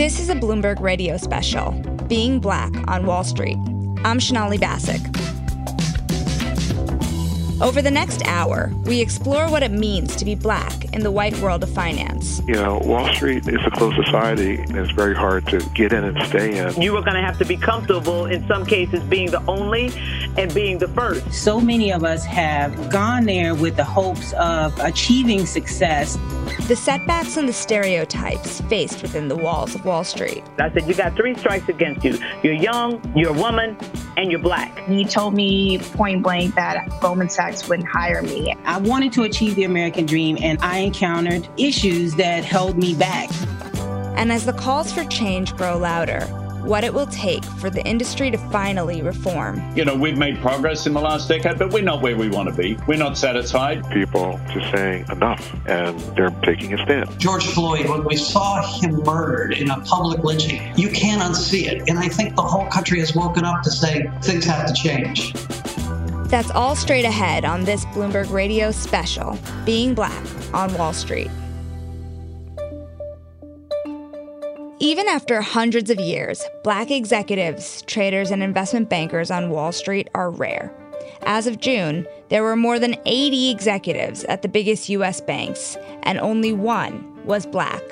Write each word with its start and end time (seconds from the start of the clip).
This 0.00 0.18
is 0.18 0.30
a 0.30 0.34
Bloomberg 0.34 0.80
radio 0.80 1.18
special, 1.18 1.72
Being 2.08 2.40
Black 2.40 2.72
on 2.88 3.04
Wall 3.04 3.22
Street. 3.22 3.58
I'm 4.02 4.18
Sonali 4.18 4.56
Basak. 4.56 4.98
Over 7.60 7.82
the 7.82 7.90
next 7.90 8.26
hour, 8.26 8.72
we 8.86 9.02
explore 9.02 9.50
what 9.50 9.62
it 9.62 9.70
means 9.70 10.16
to 10.16 10.24
be 10.24 10.34
black 10.34 10.86
in 10.94 11.02
the 11.02 11.10
white 11.10 11.38
world 11.40 11.62
of 11.62 11.68
finance. 11.74 12.40
You 12.46 12.54
know, 12.54 12.78
Wall 12.78 13.06
Street 13.12 13.46
is 13.46 13.60
a 13.66 13.70
closed 13.72 14.02
society 14.02 14.54
and 14.54 14.74
it's 14.78 14.90
very 14.92 15.14
hard 15.14 15.46
to 15.48 15.58
get 15.74 15.92
in 15.92 16.04
and 16.04 16.16
stay 16.28 16.56
in. 16.56 16.80
You 16.80 16.96
are 16.96 17.02
going 17.02 17.16
to 17.16 17.22
have 17.22 17.36
to 17.36 17.44
be 17.44 17.58
comfortable 17.58 18.24
in 18.24 18.48
some 18.48 18.64
cases 18.64 19.02
being 19.04 19.30
the 19.30 19.44
only 19.44 19.92
and 20.38 20.54
being 20.54 20.78
the 20.78 20.88
first. 20.88 21.30
So 21.34 21.60
many 21.60 21.92
of 21.92 22.04
us 22.04 22.24
have 22.24 22.88
gone 22.88 23.26
there 23.26 23.54
with 23.54 23.76
the 23.76 23.84
hopes 23.84 24.32
of 24.32 24.78
achieving 24.78 25.44
success. 25.44 26.16
The 26.66 26.76
setbacks 26.76 27.36
and 27.36 27.48
the 27.48 27.52
stereotypes 27.52 28.60
faced 28.62 29.02
within 29.02 29.28
the 29.28 29.36
walls 29.36 29.74
of 29.74 29.84
Wall 29.84 30.04
Street. 30.04 30.44
I 30.58 30.72
said, 30.72 30.86
You 30.88 30.94
got 30.94 31.16
three 31.16 31.34
strikes 31.34 31.68
against 31.68 32.04
you. 32.04 32.18
You're 32.42 32.54
young, 32.54 33.00
you're 33.16 33.30
a 33.30 33.38
woman, 33.38 33.76
and 34.16 34.30
you're 34.30 34.40
black. 34.40 34.78
He 34.86 35.04
told 35.04 35.34
me 35.34 35.78
point 35.78 36.22
blank 36.22 36.54
that 36.54 36.88
Goldman 37.00 37.28
Sachs 37.28 37.68
wouldn't 37.68 37.88
hire 37.88 38.22
me. 38.22 38.54
I 38.64 38.78
wanted 38.78 39.12
to 39.14 39.24
achieve 39.24 39.56
the 39.56 39.64
American 39.64 40.06
dream, 40.06 40.38
and 40.40 40.60
I 40.62 40.78
encountered 40.78 41.48
issues 41.56 42.14
that 42.16 42.44
held 42.44 42.78
me 42.78 42.94
back. 42.94 43.30
And 44.16 44.30
as 44.30 44.44
the 44.44 44.52
calls 44.52 44.92
for 44.92 45.04
change 45.04 45.56
grow 45.56 45.78
louder, 45.78 46.28
what 46.62 46.84
it 46.84 46.92
will 46.92 47.06
take 47.06 47.44
for 47.44 47.70
the 47.70 47.84
industry 47.86 48.30
to 48.30 48.38
finally 48.50 49.02
reform. 49.02 49.60
You 49.76 49.84
know, 49.84 49.94
we've 49.94 50.18
made 50.18 50.38
progress 50.40 50.86
in 50.86 50.92
the 50.92 51.00
last 51.00 51.28
decade, 51.28 51.58
but 51.58 51.72
we're 51.72 51.82
not 51.82 52.02
where 52.02 52.16
we 52.16 52.28
want 52.28 52.48
to 52.48 52.54
be. 52.54 52.76
We're 52.86 52.98
not 52.98 53.16
satisfied. 53.16 53.88
People 53.90 54.40
just 54.52 54.70
saying 54.74 55.06
enough, 55.10 55.54
and 55.66 55.98
they're 56.16 56.30
taking 56.42 56.74
a 56.74 56.78
stand. 56.84 57.18
George 57.18 57.46
Floyd, 57.46 57.88
when 57.88 58.04
we 58.04 58.16
saw 58.16 58.62
him 58.80 59.02
murdered 59.04 59.58
in 59.58 59.70
a 59.70 59.80
public 59.80 60.22
lynching, 60.22 60.60
you 60.76 60.90
can't 60.90 61.22
unsee 61.22 61.66
it. 61.66 61.88
And 61.88 61.98
I 61.98 62.08
think 62.08 62.36
the 62.36 62.42
whole 62.42 62.66
country 62.66 63.00
has 63.00 63.14
woken 63.14 63.44
up 63.44 63.62
to 63.62 63.70
say 63.70 64.10
things 64.22 64.44
have 64.44 64.66
to 64.66 64.72
change. 64.72 65.32
That's 66.28 66.50
all 66.52 66.76
straight 66.76 67.04
ahead 67.04 67.44
on 67.44 67.64
this 67.64 67.84
Bloomberg 67.86 68.30
Radio 68.30 68.70
special, 68.70 69.36
Being 69.64 69.94
Black 69.94 70.24
on 70.54 70.72
Wall 70.74 70.92
Street. 70.92 71.30
Even 74.82 75.08
after 75.08 75.42
hundreds 75.42 75.90
of 75.90 76.00
years, 76.00 76.42
black 76.64 76.90
executives, 76.90 77.82
traders, 77.82 78.30
and 78.30 78.42
investment 78.42 78.88
bankers 78.88 79.30
on 79.30 79.50
Wall 79.50 79.72
Street 79.72 80.08
are 80.14 80.30
rare. 80.30 80.72
As 81.24 81.46
of 81.46 81.60
June, 81.60 82.06
there 82.30 82.42
were 82.42 82.56
more 82.56 82.78
than 82.78 82.96
80 83.04 83.50
executives 83.50 84.24
at 84.24 84.40
the 84.40 84.48
biggest 84.48 84.88
U.S. 84.88 85.20
banks, 85.20 85.76
and 86.04 86.18
only 86.18 86.54
one 86.54 87.22
was 87.26 87.44
black. 87.44 87.82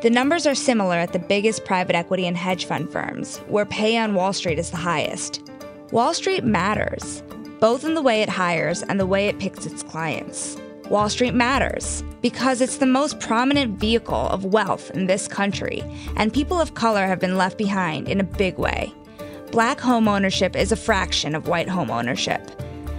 The 0.00 0.08
numbers 0.08 0.46
are 0.46 0.54
similar 0.54 0.96
at 0.96 1.12
the 1.12 1.18
biggest 1.18 1.66
private 1.66 1.94
equity 1.94 2.26
and 2.26 2.36
hedge 2.36 2.64
fund 2.64 2.90
firms, 2.90 3.36
where 3.48 3.66
pay 3.66 3.98
on 3.98 4.14
Wall 4.14 4.32
Street 4.32 4.58
is 4.58 4.70
the 4.70 4.78
highest. 4.78 5.42
Wall 5.90 6.14
Street 6.14 6.44
matters, 6.44 7.22
both 7.60 7.84
in 7.84 7.92
the 7.92 8.00
way 8.00 8.22
it 8.22 8.30
hires 8.30 8.82
and 8.82 8.98
the 8.98 9.04
way 9.04 9.28
it 9.28 9.38
picks 9.38 9.66
its 9.66 9.82
clients. 9.82 10.56
Wall 10.88 11.08
Street 11.08 11.34
matters 11.34 12.02
because 12.20 12.60
it's 12.60 12.76
the 12.76 12.86
most 12.86 13.20
prominent 13.20 13.78
vehicle 13.78 14.28
of 14.28 14.44
wealth 14.44 14.90
in 14.92 15.06
this 15.06 15.26
country, 15.26 15.82
and 16.16 16.32
people 16.32 16.60
of 16.60 16.74
color 16.74 17.06
have 17.06 17.18
been 17.18 17.36
left 17.36 17.58
behind 17.58 18.08
in 18.08 18.20
a 18.20 18.24
big 18.24 18.58
way. 18.58 18.92
Black 19.50 19.80
home 19.80 20.08
ownership 20.08 20.56
is 20.56 20.72
a 20.72 20.76
fraction 20.76 21.34
of 21.34 21.48
white 21.48 21.68
home 21.68 21.90
ownership, 21.90 22.50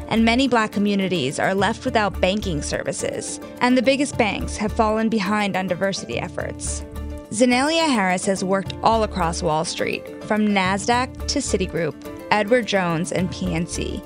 and 0.07 0.25
many 0.25 0.47
black 0.47 0.71
communities 0.71 1.39
are 1.39 1.55
left 1.55 1.85
without 1.85 2.19
banking 2.19 2.61
services, 2.61 3.39
and 3.61 3.77
the 3.77 3.81
biggest 3.81 4.17
banks 4.17 4.57
have 4.57 4.71
fallen 4.71 5.09
behind 5.09 5.55
on 5.55 5.67
diversity 5.67 6.19
efforts. 6.19 6.83
Zenalia 7.31 7.87
Harris 7.87 8.25
has 8.25 8.43
worked 8.43 8.73
all 8.83 9.03
across 9.03 9.41
Wall 9.41 9.65
Street, 9.65 10.23
from 10.25 10.47
NASDAQ 10.47 11.27
to 11.27 11.39
Citigroup, 11.39 11.95
Edward 12.29 12.67
Jones, 12.67 13.11
and 13.11 13.29
PNC. 13.29 14.03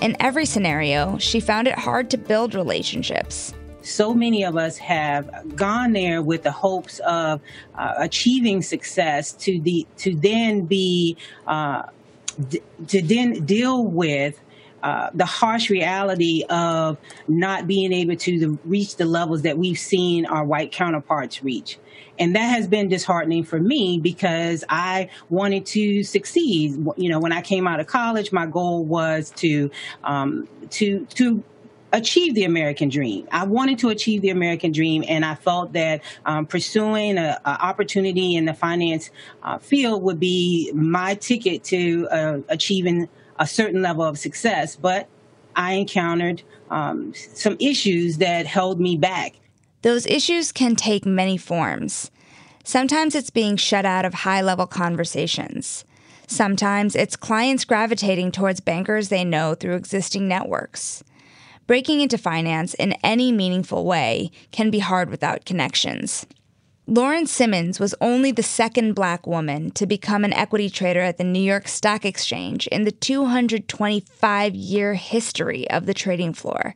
In 0.00 0.16
every 0.20 0.46
scenario, 0.46 1.18
she 1.18 1.40
found 1.40 1.66
it 1.66 1.78
hard 1.78 2.10
to 2.10 2.18
build 2.18 2.54
relationships. 2.54 3.52
So 3.82 4.14
many 4.14 4.44
of 4.44 4.56
us 4.56 4.76
have 4.78 5.56
gone 5.56 5.92
there 5.92 6.22
with 6.22 6.42
the 6.42 6.52
hopes 6.52 7.00
of 7.00 7.40
uh, 7.74 7.94
achieving 7.98 8.62
success 8.62 9.32
to 9.32 9.60
the 9.60 9.86
to 9.98 10.14
then 10.14 10.66
be 10.66 11.16
uh, 11.46 11.84
d- 12.48 12.60
to 12.88 13.02
then 13.02 13.44
deal 13.44 13.84
with 13.84 14.38
uh, 14.82 15.10
the 15.14 15.24
harsh 15.26 15.70
reality 15.70 16.44
of 16.48 16.98
not 17.26 17.66
being 17.66 17.92
able 17.92 18.16
to 18.16 18.58
reach 18.64 18.96
the 18.96 19.04
levels 19.04 19.42
that 19.42 19.58
we've 19.58 19.78
seen 19.78 20.26
our 20.26 20.44
white 20.44 20.72
counterparts 20.72 21.42
reach. 21.42 21.78
And 22.18 22.34
that 22.34 22.48
has 22.48 22.66
been 22.66 22.88
disheartening 22.88 23.44
for 23.44 23.60
me 23.60 23.98
because 24.00 24.64
I 24.68 25.10
wanted 25.30 25.66
to 25.66 26.02
succeed. 26.02 26.84
You 26.96 27.08
know, 27.10 27.20
when 27.20 27.32
I 27.32 27.42
came 27.42 27.66
out 27.66 27.80
of 27.80 27.86
college, 27.86 28.32
my 28.32 28.46
goal 28.46 28.84
was 28.84 29.30
to 29.36 29.70
um, 30.02 30.48
to 30.70 31.06
to 31.06 31.42
achieve 31.92 32.34
the 32.34 32.44
American 32.44 32.88
dream. 32.88 33.26
I 33.32 33.44
wanted 33.44 33.78
to 33.80 33.88
achieve 33.88 34.20
the 34.20 34.30
American 34.30 34.72
dream, 34.72 35.04
and 35.08 35.24
I 35.24 35.34
felt 35.34 35.72
that 35.72 36.02
um, 36.26 36.46
pursuing 36.46 37.18
an 37.18 37.36
opportunity 37.44 38.34
in 38.34 38.44
the 38.44 38.54
finance 38.54 39.10
uh, 39.42 39.58
field 39.58 40.02
would 40.02 40.20
be 40.20 40.70
my 40.74 41.14
ticket 41.14 41.64
to 41.64 42.08
uh, 42.10 42.38
achieving 42.48 43.08
a 43.38 43.46
certain 43.46 43.82
level 43.82 44.04
of 44.04 44.18
success. 44.18 44.76
But 44.76 45.08
I 45.56 45.74
encountered 45.74 46.42
um, 46.70 47.12
some 47.14 47.56
issues 47.60 48.18
that 48.18 48.46
held 48.46 48.80
me 48.80 48.96
back. 48.96 49.34
Those 49.82 50.06
issues 50.06 50.52
can 50.52 50.76
take 50.76 51.06
many 51.06 51.36
forms. 51.36 52.10
Sometimes 52.64 53.14
it's 53.14 53.30
being 53.30 53.56
shut 53.56 53.86
out 53.86 54.04
of 54.04 54.12
high 54.12 54.42
level 54.42 54.66
conversations. 54.66 55.84
Sometimes 56.26 56.94
it's 56.94 57.16
clients 57.16 57.64
gravitating 57.64 58.32
towards 58.32 58.60
bankers 58.60 59.08
they 59.08 59.24
know 59.24 59.54
through 59.54 59.76
existing 59.76 60.28
networks. 60.28 61.02
Breaking 61.66 62.00
into 62.00 62.18
finance 62.18 62.74
in 62.74 62.92
any 63.02 63.32
meaningful 63.32 63.84
way 63.84 64.30
can 64.50 64.70
be 64.70 64.78
hard 64.80 65.10
without 65.10 65.44
connections. 65.44 66.26
Lauren 66.90 67.26
Simmons 67.26 67.78
was 67.78 67.94
only 68.00 68.32
the 68.32 68.42
second 68.42 68.94
black 68.94 69.26
woman 69.26 69.70
to 69.72 69.86
become 69.86 70.24
an 70.24 70.32
equity 70.32 70.70
trader 70.70 71.02
at 71.02 71.18
the 71.18 71.22
New 71.22 71.38
York 71.38 71.68
Stock 71.68 72.06
Exchange 72.06 72.66
in 72.68 72.84
the 72.84 72.90
225 72.90 74.54
year 74.54 74.94
history 74.94 75.68
of 75.70 75.84
the 75.84 75.92
trading 75.92 76.32
floor. 76.32 76.74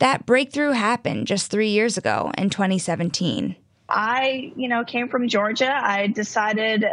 That 0.00 0.26
breakthrough 0.26 0.72
happened 0.72 1.28
just 1.28 1.48
three 1.48 1.68
years 1.68 1.96
ago 1.96 2.32
in 2.36 2.50
2017. 2.50 3.54
I, 3.88 4.52
you 4.56 4.66
know, 4.66 4.82
came 4.82 5.08
from 5.08 5.28
Georgia. 5.28 5.72
I 5.72 6.08
decided, 6.08 6.84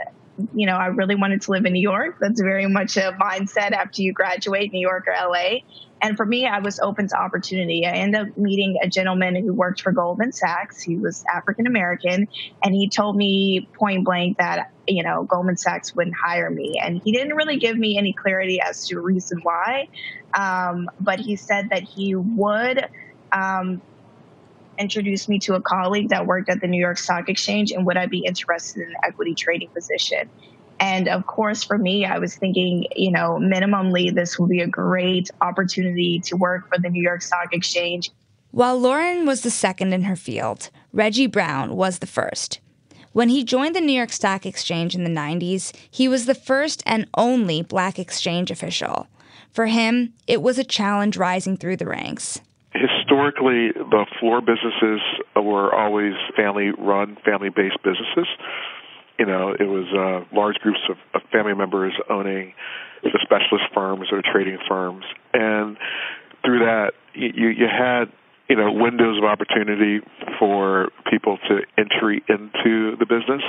you 0.54 0.66
know, 0.66 0.76
I 0.76 0.88
really 0.88 1.16
wanted 1.16 1.42
to 1.44 1.52
live 1.52 1.66
in 1.66 1.74
New 1.74 1.82
York. 1.82 2.18
That's 2.20 2.42
very 2.42 2.68
much 2.68 2.98
a 2.98 3.16
mindset 3.20 3.72
after 3.72 4.02
you 4.02 4.14
graduate, 4.14 4.72
New 4.72 4.80
York 4.80 5.06
or 5.08 5.14
LA. 5.14 5.60
And 6.02 6.16
for 6.16 6.26
me, 6.26 6.46
I 6.46 6.60
was 6.60 6.80
open 6.80 7.08
to 7.10 7.20
opportunity. 7.20 7.86
I 7.86 7.92
ended 7.92 8.22
up 8.22 8.38
meeting 8.38 8.78
a 8.82 8.88
gentleman 8.88 9.36
who 9.36 9.54
worked 9.54 9.82
for 9.82 9.92
Goldman 9.92 10.32
Sachs. 10.32 10.82
He 10.82 10.96
was 10.96 11.24
African 11.34 11.68
American, 11.68 12.28
and 12.64 12.74
he 12.74 12.90
told 12.90 13.18
me 13.18 13.68
point 13.74 14.06
blank 14.06 14.38
that 14.38 14.72
you 14.88 15.04
know 15.04 15.24
Goldman 15.24 15.58
Sachs 15.58 15.94
wouldn't 15.94 16.16
hire 16.16 16.50
me, 16.50 16.80
and 16.82 17.02
he 17.04 17.12
didn't 17.12 17.36
really 17.36 17.58
give 17.58 17.78
me 17.78 17.98
any 17.98 18.14
clarity 18.14 18.62
as 18.62 18.88
to 18.88 19.00
reason 19.00 19.40
why. 19.44 19.90
Um, 20.34 20.90
but 21.00 21.20
he 21.20 21.36
said 21.36 21.70
that 21.72 21.84
he 21.84 22.16
would. 22.16 22.88
Um, 23.32 23.82
introduce 24.80 25.28
me 25.28 25.40
to 25.40 25.56
a 25.56 25.62
colleague 25.62 26.10
that 26.10 26.26
worked 26.26 26.50
at 26.50 26.62
the 26.62 26.68
New 26.68 26.80
York 26.80 26.98
Stock 26.98 27.30
Exchange 27.30 27.72
and 27.72 27.86
would 27.86 27.98
I 27.98 28.06
be 28.06 28.20
interested 28.20 28.84
in 28.84 28.90
an 28.90 28.96
equity 29.04 29.36
trading 29.36 29.70
position? 29.70 30.30
And 30.80 31.10
of 31.10 31.28
course, 31.28 31.64
for 31.64 31.78
me, 31.78 32.06
I 32.06 32.20
was 32.20 32.36
thinking, 32.36 32.88
you 32.96 33.12
know, 33.12 33.38
minimally, 33.42 34.14
this 34.14 34.40
would 34.40 34.50
be 34.50 34.62
a 34.62 34.68
great 34.68 35.30
opportunity 35.42 36.22
to 36.26 36.38
work 36.38 36.70
for 36.70 36.80
the 36.80 36.90
New 36.90 37.04
York 37.04 37.22
Stock 37.22 37.54
Exchange. 37.54 38.12
While 38.52 38.80
Lauren 38.80 39.26
was 39.26 39.42
the 39.42 39.52
second 39.52 39.94
in 39.94 40.04
her 40.04 40.16
field, 40.16 40.70
Reggie 40.94 41.28
Brown 41.28 41.76
was 41.76 42.00
the 42.00 42.08
first. 42.08 42.62
When 43.12 43.30
he 43.30 43.44
joined 43.44 43.76
the 43.76 43.82
New 43.82 43.94
York 43.94 44.14
Stock 44.14 44.46
Exchange 44.46 44.96
in 44.96 45.04
the 45.04 45.10
90s, 45.10 45.76
he 45.92 46.08
was 46.08 46.26
the 46.26 46.36
first 46.36 46.82
and 46.86 47.08
only 47.16 47.62
black 47.62 48.00
exchange 48.00 48.50
official. 48.50 49.08
For 49.52 49.66
him, 49.66 50.14
it 50.28 50.42
was 50.42 50.58
a 50.58 50.64
challenge 50.64 51.18
rising 51.18 51.58
through 51.58 51.78
the 51.78 51.88
ranks 51.88 52.40
historically, 53.10 53.72
the 53.74 54.06
floor 54.20 54.42
businesses 54.42 55.02
were 55.36 55.74
always 55.74 56.14
family 56.36 56.72
run, 56.78 57.18
family 57.26 57.50
based 57.50 57.78
businesses. 57.84 58.28
You 59.18 59.26
know, 59.26 59.50
it 59.52 59.64
was 59.64 59.88
uh, 59.94 60.36
large 60.36 60.56
groups 60.58 60.80
of, 60.90 60.98
of 61.14 61.22
family 61.32 61.54
members 61.54 61.94
owning 62.10 62.54
the 63.04 63.20
specialist 63.22 63.66
firms 63.74 64.08
or 64.12 64.22
trading 64.22 64.58
firms. 64.68 65.04
And 65.34 65.78
through 66.46 66.60
that, 66.60 66.92
you, 67.14 67.50
you 67.50 67.68
had 67.68 68.06
you 68.48 68.56
know 68.56 68.72
windows 68.72 69.18
of 69.18 69.24
opportunity 69.24 70.00
for 70.40 70.90
people 71.10 71.38
to 71.50 71.60
entry 71.78 72.24
into 72.28 72.96
the 72.98 73.06
business 73.06 73.44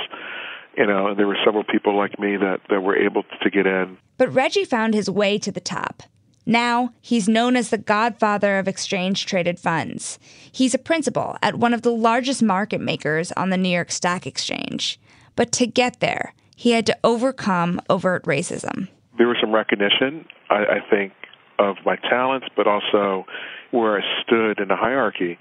you 0.77 0.85
know 0.85 1.07
and 1.07 1.17
there 1.17 1.27
were 1.27 1.37
several 1.43 1.63
people 1.63 1.97
like 1.97 2.19
me 2.19 2.37
that 2.37 2.59
that 2.69 2.81
were 2.81 2.95
able 2.95 3.23
to 3.41 3.49
get 3.49 3.65
in 3.65 3.97
but 4.17 4.31
reggie 4.31 4.63
found 4.63 4.93
his 4.93 5.09
way 5.09 5.39
to 5.39 5.51
the 5.51 5.59
top 5.59 6.03
now 6.51 6.93
he's 7.01 7.27
known 7.27 7.55
as 7.55 7.69
the 7.69 7.77
godfather 7.77 8.59
of 8.59 8.67
exchange 8.67 9.25
traded 9.25 9.59
funds. 9.59 10.19
He's 10.51 10.73
a 10.73 10.79
principal 10.79 11.37
at 11.41 11.55
one 11.55 11.73
of 11.73 11.81
the 11.81 11.91
largest 11.91 12.43
market 12.43 12.81
makers 12.81 13.31
on 13.33 13.49
the 13.49 13.57
new 13.57 13.69
york 13.69 13.91
stock 13.91 14.27
exchange. 14.27 14.99
But 15.35 15.51
to 15.53 15.65
get 15.65 15.99
there 15.99 16.33
he 16.55 16.71
had 16.71 16.85
to 16.85 16.97
overcome 17.03 17.81
overt 17.89 18.23
racism. 18.25 18.89
There 19.17 19.27
was 19.27 19.37
some 19.41 19.51
recognition 19.51 20.25
i, 20.49 20.55
I 20.55 20.89
think 20.89 21.13
of 21.57 21.77
my 21.85 21.95
talents 21.95 22.47
but 22.55 22.67
also 22.67 23.25
where 23.71 23.97
I 23.97 24.01
stood 24.23 24.59
in 24.59 24.67
the 24.67 24.75
hierarchy. 24.75 25.37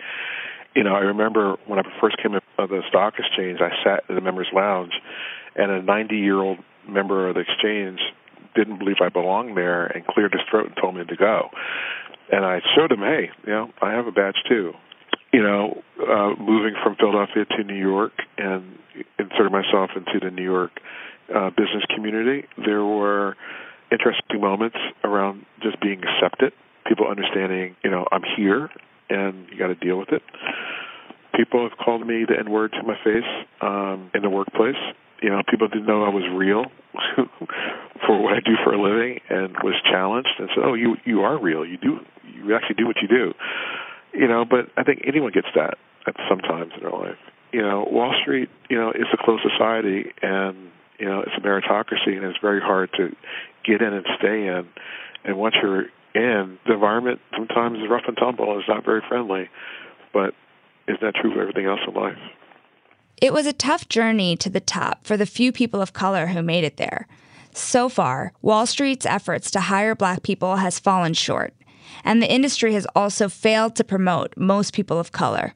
You 0.74 0.84
know, 0.84 0.94
I 0.94 1.00
remember 1.00 1.56
when 1.66 1.78
I 1.78 1.82
first 2.00 2.16
came 2.22 2.32
to 2.32 2.40
the 2.58 2.82
stock 2.88 3.14
exchange, 3.18 3.58
I 3.60 3.70
sat 3.84 4.04
in 4.08 4.14
the 4.14 4.20
members' 4.20 4.48
lounge, 4.52 4.92
and 5.56 5.70
a 5.70 5.82
90-year-old 5.82 6.58
member 6.88 7.28
of 7.28 7.34
the 7.34 7.40
exchange 7.40 7.98
didn't 8.54 8.78
believe 8.78 8.96
I 9.00 9.08
belonged 9.08 9.56
there 9.56 9.86
and 9.86 10.06
cleared 10.06 10.32
his 10.32 10.42
throat 10.50 10.66
and 10.66 10.76
told 10.80 10.96
me 10.96 11.04
to 11.04 11.16
go. 11.16 11.50
And 12.32 12.44
I 12.44 12.60
showed 12.76 12.92
him, 12.92 13.00
hey, 13.00 13.30
you 13.46 13.52
know, 13.52 13.70
I 13.82 13.92
have 13.92 14.06
a 14.06 14.12
badge 14.12 14.36
too. 14.48 14.72
You 15.32 15.42
know, 15.42 15.82
uh, 16.00 16.34
moving 16.40 16.74
from 16.82 16.96
Philadelphia 16.96 17.44
to 17.56 17.64
New 17.64 17.78
York 17.78 18.12
and 18.36 18.78
inserting 19.18 19.52
myself 19.52 19.90
into 19.94 20.18
the 20.20 20.30
New 20.30 20.42
York 20.44 20.72
uh, 21.34 21.50
business 21.50 21.84
community, 21.94 22.48
there 22.64 22.84
were 22.84 23.36
interesting 23.92 24.40
moments 24.40 24.76
around 25.04 25.44
just 25.62 25.80
being 25.80 26.02
accepted 26.02 26.52
people 26.90 27.06
understanding, 27.06 27.76
you 27.84 27.90
know, 27.90 28.06
I'm 28.10 28.22
here 28.36 28.68
and 29.08 29.46
you 29.50 29.58
got 29.58 29.68
to 29.68 29.74
deal 29.76 29.96
with 29.96 30.10
it. 30.10 30.22
People 31.34 31.68
have 31.68 31.78
called 31.78 32.06
me 32.06 32.24
the 32.28 32.38
N 32.38 32.50
word 32.50 32.72
to 32.72 32.82
my 32.82 32.96
face 33.04 33.46
um, 33.60 34.10
in 34.12 34.22
the 34.22 34.28
workplace. 34.28 34.74
You 35.22 35.30
know, 35.30 35.42
people 35.48 35.68
didn't 35.68 35.86
know 35.86 36.04
I 36.04 36.08
was 36.08 36.24
real 36.32 36.64
for 38.06 38.22
what 38.22 38.34
I 38.34 38.40
do 38.40 38.56
for 38.64 38.72
a 38.72 38.80
living, 38.80 39.20
and 39.28 39.54
was 39.62 39.74
challenged 39.84 40.30
and 40.38 40.48
said, 40.54 40.64
"Oh, 40.64 40.74
you 40.74 40.96
you 41.04 41.22
are 41.22 41.38
real. 41.38 41.64
You 41.64 41.76
do 41.76 42.00
you 42.24 42.54
actually 42.54 42.76
do 42.76 42.86
what 42.86 42.96
you 43.02 43.08
do." 43.08 43.34
You 44.12 44.28
know, 44.28 44.44
but 44.44 44.70
I 44.76 44.82
think 44.82 45.02
anyone 45.06 45.32
gets 45.32 45.48
that 45.54 45.78
at 46.06 46.16
some 46.28 46.40
times 46.40 46.72
in 46.74 46.80
their 46.80 46.90
life. 46.90 47.18
You 47.52 47.62
know, 47.62 47.86
Wall 47.90 48.14
Street, 48.22 48.48
you 48.68 48.78
know, 48.78 48.90
is 48.90 49.06
a 49.12 49.16
closed 49.22 49.42
society, 49.42 50.12
and 50.22 50.70
you 50.98 51.06
know, 51.06 51.20
it's 51.20 51.36
a 51.36 51.40
meritocracy, 51.40 52.16
and 52.16 52.24
it's 52.24 52.38
very 52.40 52.60
hard 52.60 52.90
to 52.96 53.14
get 53.64 53.82
in 53.82 53.92
and 53.92 54.06
stay 54.18 54.46
in. 54.46 54.68
And 55.24 55.36
once 55.36 55.54
you're 55.62 55.86
and 56.14 56.58
the 56.66 56.74
environment 56.74 57.20
sometimes 57.36 57.78
is 57.78 57.88
rough 57.88 58.04
and 58.08 58.16
tumble 58.16 58.50
and 58.50 58.60
it's 58.60 58.68
not 58.68 58.84
very 58.84 59.02
friendly. 59.08 59.48
But 60.12 60.34
is 60.88 60.96
that 61.02 61.14
true 61.14 61.32
of 61.32 61.38
everything 61.38 61.66
else 61.66 61.80
in 61.86 61.94
life? 61.94 62.18
It 63.20 63.34
was 63.34 63.44
a 63.46 63.52
tough 63.52 63.86
journey 63.88 64.34
to 64.36 64.48
the 64.48 64.60
top 64.60 65.06
for 65.06 65.16
the 65.16 65.26
few 65.26 65.52
people 65.52 65.82
of 65.82 65.92
color 65.92 66.28
who 66.28 66.42
made 66.42 66.64
it 66.64 66.78
there. 66.78 67.06
So 67.52 67.90
far, 67.90 68.32
Wall 68.40 68.64
Street's 68.64 69.04
efforts 69.04 69.50
to 69.50 69.60
hire 69.60 69.94
black 69.94 70.22
people 70.22 70.56
has 70.56 70.78
fallen 70.78 71.12
short, 71.12 71.52
and 72.02 72.22
the 72.22 72.32
industry 72.32 72.72
has 72.72 72.86
also 72.96 73.28
failed 73.28 73.76
to 73.76 73.84
promote 73.84 74.32
most 74.38 74.72
people 74.72 74.98
of 74.98 75.12
color. 75.12 75.52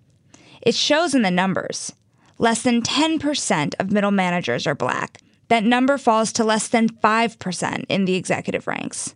It 0.61 0.75
shows 0.75 1.15
in 1.15 1.23
the 1.23 1.31
numbers. 1.31 1.95
Less 2.39 2.63
than 2.63 2.83
10% 2.83 3.75
of 3.79 3.93
middle 3.93 4.11
managers 4.11 4.67
are 4.67 4.75
black. 4.75 5.23
That 5.49 5.65
number 5.65 5.97
falls 5.97 6.33
to 6.33 6.45
less 6.45 6.69
than 6.69 6.89
5% 6.89 7.85
in 7.89 8.05
the 8.05 8.15
executive 8.15 8.67
ranks. 8.67 9.15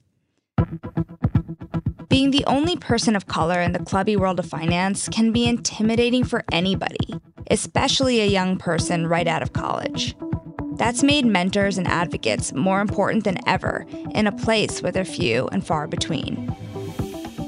Being 2.08 2.30
the 2.30 2.44
only 2.46 2.76
person 2.76 3.14
of 3.14 3.26
color 3.26 3.60
in 3.60 3.72
the 3.72 3.78
clubby 3.78 4.16
world 4.16 4.38
of 4.38 4.46
finance 4.46 5.08
can 5.08 5.32
be 5.32 5.46
intimidating 5.46 6.24
for 6.24 6.44
anybody, 6.50 7.20
especially 7.50 8.20
a 8.20 8.26
young 8.26 8.56
person 8.56 9.06
right 9.06 9.26
out 9.26 9.42
of 9.42 9.52
college. 9.52 10.14
That's 10.74 11.02
made 11.02 11.26
mentors 11.26 11.76
and 11.76 11.88
advocates 11.88 12.52
more 12.52 12.80
important 12.80 13.24
than 13.24 13.38
ever 13.48 13.84
in 14.14 14.26
a 14.26 14.32
place 14.32 14.80
where 14.80 14.92
they're 14.92 15.04
few 15.04 15.48
and 15.48 15.66
far 15.66 15.88
between. 15.88 16.54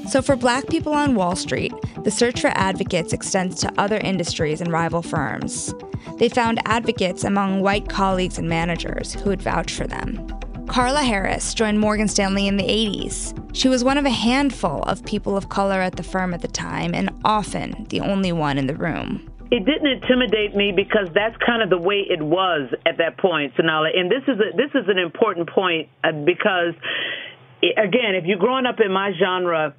So, 0.09 0.21
for 0.21 0.35
black 0.35 0.67
people 0.67 0.91
on 0.91 1.15
Wall 1.15 1.37
Street, 1.37 1.73
the 2.03 2.11
search 2.11 2.41
for 2.41 2.51
advocates 2.55 3.13
extends 3.13 3.61
to 3.61 3.71
other 3.77 3.97
industries 3.97 4.59
and 4.59 4.69
rival 4.69 5.01
firms. 5.01 5.73
They 6.17 6.27
found 6.27 6.59
advocates 6.65 7.23
among 7.23 7.61
white 7.61 7.87
colleagues 7.87 8.37
and 8.37 8.49
managers 8.49 9.13
who 9.13 9.29
would 9.29 9.41
vouch 9.41 9.71
for 9.71 9.87
them. 9.87 10.27
Carla 10.67 11.03
Harris 11.03 11.53
joined 11.53 11.79
Morgan 11.79 12.09
Stanley 12.09 12.47
in 12.47 12.57
the 12.57 12.63
80s. 12.63 13.55
She 13.55 13.69
was 13.69 13.83
one 13.83 13.97
of 13.97 14.05
a 14.05 14.09
handful 14.09 14.83
of 14.83 15.05
people 15.05 15.37
of 15.37 15.49
color 15.49 15.81
at 15.81 15.95
the 15.95 16.03
firm 16.03 16.33
at 16.33 16.41
the 16.41 16.47
time, 16.47 16.93
and 16.93 17.09
often 17.23 17.85
the 17.89 18.01
only 18.01 18.33
one 18.33 18.57
in 18.57 18.67
the 18.67 18.75
room. 18.75 19.30
It 19.51 19.65
didn't 19.65 19.87
intimidate 19.87 20.55
me 20.55 20.71
because 20.73 21.09
that's 21.13 21.35
kind 21.45 21.61
of 21.61 21.69
the 21.69 21.77
way 21.77 22.05
it 22.09 22.21
was 22.23 22.73
at 22.85 22.97
that 22.99 23.17
point, 23.17 23.51
Sonali. 23.57 23.91
And 23.95 24.09
this 24.09 24.23
is 24.23 24.39
a, 24.39 24.55
this 24.55 24.71
is 24.73 24.87
an 24.87 24.97
important 24.97 25.49
point 25.49 25.89
uh, 26.03 26.13
because, 26.13 26.73
again, 27.61 28.15
if 28.15 28.23
you're 28.25 28.39
growing 28.39 28.65
up 28.65 28.79
in 28.79 28.93
my 28.93 29.11
genre, 29.19 29.75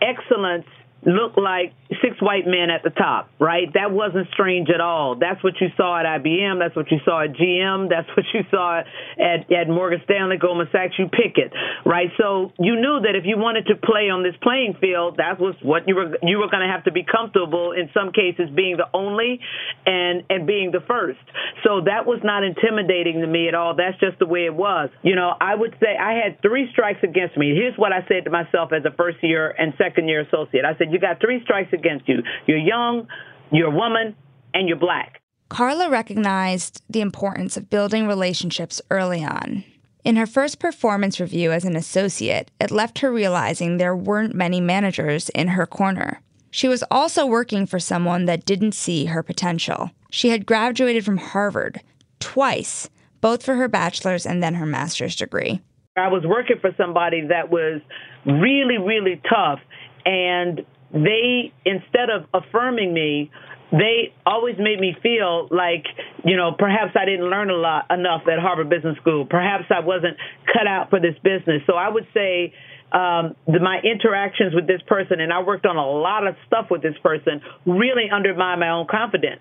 excellence 0.00 0.66
looked 1.04 1.36
like 1.36 1.74
six 2.00 2.20
white 2.20 2.46
men 2.46 2.70
at 2.70 2.82
the 2.82 2.90
top, 2.90 3.30
right? 3.38 3.68
That 3.74 3.92
wasn't 3.92 4.28
strange 4.32 4.68
at 4.70 4.80
all. 4.80 5.16
That's 5.18 5.42
what 5.42 5.54
you 5.60 5.68
saw 5.76 5.98
at 5.98 6.06
IBM. 6.06 6.58
That's 6.58 6.76
what 6.76 6.90
you 6.90 6.98
saw 7.04 7.24
at 7.24 7.32
GM. 7.32 7.88
That's 7.90 8.08
what 8.16 8.26
you 8.32 8.42
saw 8.50 8.80
at, 8.80 9.50
at 9.52 9.68
Morgan 9.68 10.00
Stanley, 10.04 10.36
Goldman 10.38 10.68
Sachs. 10.72 10.94
You 10.98 11.08
pick 11.08 11.36
it, 11.36 11.52
right? 11.84 12.08
So 12.18 12.52
you 12.58 12.76
knew 12.76 13.00
that 13.04 13.14
if 13.14 13.24
you 13.24 13.36
wanted 13.36 13.66
to 13.66 13.76
play 13.76 14.08
on 14.08 14.22
this 14.22 14.34
playing 14.42 14.76
field, 14.80 15.18
that 15.18 15.38
was 15.38 15.54
what 15.62 15.88
you 15.88 15.94
were 15.94 16.16
you 16.22 16.38
were 16.38 16.48
going 16.48 16.66
to 16.66 16.72
have 16.72 16.84
to 16.84 16.92
be 16.92 17.04
comfortable 17.04 17.72
in 17.72 17.90
some 17.92 18.12
cases 18.12 18.48
being 18.54 18.76
the 18.76 18.88
only 18.94 19.40
and 19.86 20.24
and 20.30 20.46
being 20.46 20.70
the 20.72 20.80
first. 20.86 21.20
So 21.64 21.82
that 21.84 22.06
was 22.06 22.20
not 22.24 22.44
intimidating 22.44 23.20
to 23.20 23.26
me 23.26 23.48
at 23.48 23.54
all. 23.54 23.76
That's 23.76 23.98
just 24.00 24.18
the 24.18 24.26
way 24.26 24.46
it 24.46 24.54
was. 24.54 24.90
You 25.02 25.16
know, 25.16 25.34
I 25.40 25.54
would 25.54 25.74
say 25.80 25.96
I 25.98 26.14
had 26.14 26.40
three 26.42 26.68
strikes 26.72 27.02
against 27.02 27.36
me. 27.36 27.54
Here's 27.54 27.76
what 27.76 27.92
I 27.92 28.06
said 28.08 28.24
to 28.24 28.30
myself 28.30 28.72
as 28.72 28.84
a 28.84 28.94
first 28.94 29.18
year 29.22 29.50
and 29.50 29.74
second 29.76 30.08
year 30.08 30.22
associate. 30.22 30.64
I 30.64 30.76
said, 30.78 30.88
you 30.90 30.98
got 30.98 31.20
three 31.20 31.42
strikes 31.42 31.72
against 31.72 31.81
you. 32.06 32.22
You're 32.46 32.58
young, 32.58 33.06
you're 33.50 33.68
a 33.68 33.76
woman, 33.76 34.16
and 34.54 34.68
you're 34.68 34.78
black. 34.78 35.20
Carla 35.48 35.90
recognized 35.90 36.82
the 36.88 37.00
importance 37.00 37.56
of 37.56 37.68
building 37.68 38.06
relationships 38.06 38.80
early 38.90 39.22
on. 39.22 39.64
In 40.04 40.16
her 40.16 40.26
first 40.26 40.58
performance 40.58 41.20
review 41.20 41.52
as 41.52 41.64
an 41.64 41.76
associate, 41.76 42.50
it 42.60 42.70
left 42.70 43.00
her 43.00 43.12
realizing 43.12 43.76
there 43.76 43.94
weren't 43.94 44.34
many 44.34 44.60
managers 44.60 45.28
in 45.28 45.48
her 45.48 45.66
corner. 45.66 46.20
She 46.50 46.68
was 46.68 46.82
also 46.90 47.24
working 47.24 47.66
for 47.66 47.78
someone 47.78 48.24
that 48.24 48.44
didn't 48.44 48.72
see 48.72 49.06
her 49.06 49.22
potential. 49.22 49.90
She 50.10 50.30
had 50.30 50.46
graduated 50.46 51.04
from 51.04 51.18
Harvard 51.18 51.80
twice, 52.18 52.90
both 53.20 53.44
for 53.44 53.54
her 53.54 53.68
bachelor's 53.68 54.26
and 54.26 54.42
then 54.42 54.54
her 54.54 54.66
master's 54.66 55.16
degree. 55.16 55.60
I 55.96 56.08
was 56.08 56.24
working 56.24 56.56
for 56.60 56.70
somebody 56.76 57.26
that 57.28 57.50
was 57.50 57.80
really, 58.26 58.78
really 58.78 59.20
tough 59.28 59.60
and 60.04 60.64
they 60.92 61.52
instead 61.64 62.10
of 62.10 62.26
affirming 62.34 62.92
me 62.92 63.30
they 63.72 64.12
always 64.26 64.56
made 64.58 64.78
me 64.78 64.94
feel 65.02 65.48
like, 65.50 65.86
you 66.24 66.36
know, 66.36 66.52
perhaps 66.52 66.92
I 66.94 67.06
didn't 67.06 67.30
learn 67.30 67.48
a 67.48 67.56
lot 67.56 67.86
enough 67.90 68.28
at 68.30 68.38
Harvard 68.38 68.68
Business 68.68 68.98
School. 68.98 69.24
Perhaps 69.24 69.64
I 69.70 69.80
wasn't 69.80 70.18
cut 70.52 70.66
out 70.66 70.90
for 70.90 71.00
this 71.00 71.14
business. 71.24 71.62
So 71.66 71.72
I 71.72 71.88
would 71.88 72.06
say 72.12 72.52
um, 72.92 73.36
the, 73.46 73.58
my 73.60 73.80
interactions 73.80 74.54
with 74.54 74.66
this 74.66 74.82
person, 74.86 75.20
and 75.20 75.32
I 75.32 75.42
worked 75.42 75.64
on 75.64 75.76
a 75.76 75.86
lot 75.86 76.26
of 76.26 76.36
stuff 76.46 76.66
with 76.70 76.82
this 76.82 76.96
person, 77.02 77.40
really 77.64 78.10
undermined 78.12 78.60
my 78.60 78.68
own 78.68 78.86
confidence. 78.86 79.40